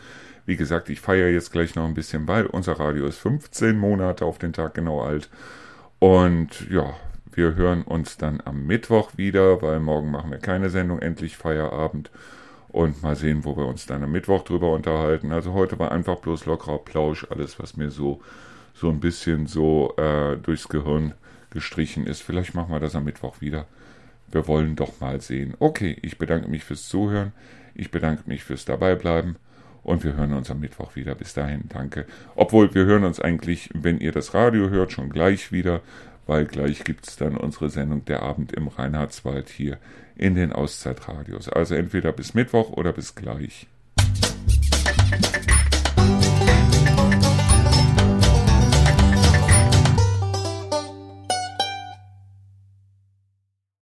[0.46, 4.24] Wie gesagt, ich feiere jetzt gleich noch ein bisschen, weil unser Radio ist 15 Monate
[4.24, 5.30] auf den Tag genau alt.
[5.98, 6.94] Und ja,
[7.32, 12.12] wir hören uns dann am Mittwoch wieder, weil morgen machen wir keine Sendung, endlich Feierabend.
[12.68, 15.32] Und mal sehen, wo wir uns dann am Mittwoch drüber unterhalten.
[15.32, 18.22] Also heute war einfach bloß lockerer Plausch, alles, was mir so,
[18.74, 21.14] so ein bisschen so äh, durchs Gehirn
[21.54, 22.22] gestrichen ist.
[22.22, 23.66] Vielleicht machen wir das am Mittwoch wieder.
[24.30, 25.54] Wir wollen doch mal sehen.
[25.58, 27.32] Okay, ich bedanke mich fürs Zuhören.
[27.74, 29.36] Ich bedanke mich fürs Dabeibleiben.
[29.82, 31.14] Und wir hören uns am Mittwoch wieder.
[31.14, 32.06] Bis dahin, danke.
[32.36, 35.80] Obwohl, wir hören uns eigentlich, wenn ihr das Radio hört, schon gleich wieder,
[36.26, 39.78] weil gleich gibt es dann unsere Sendung Der Abend im Reinhardswald hier
[40.16, 41.48] in den Auszeitradios.
[41.48, 43.66] Also entweder bis Mittwoch oder bis gleich.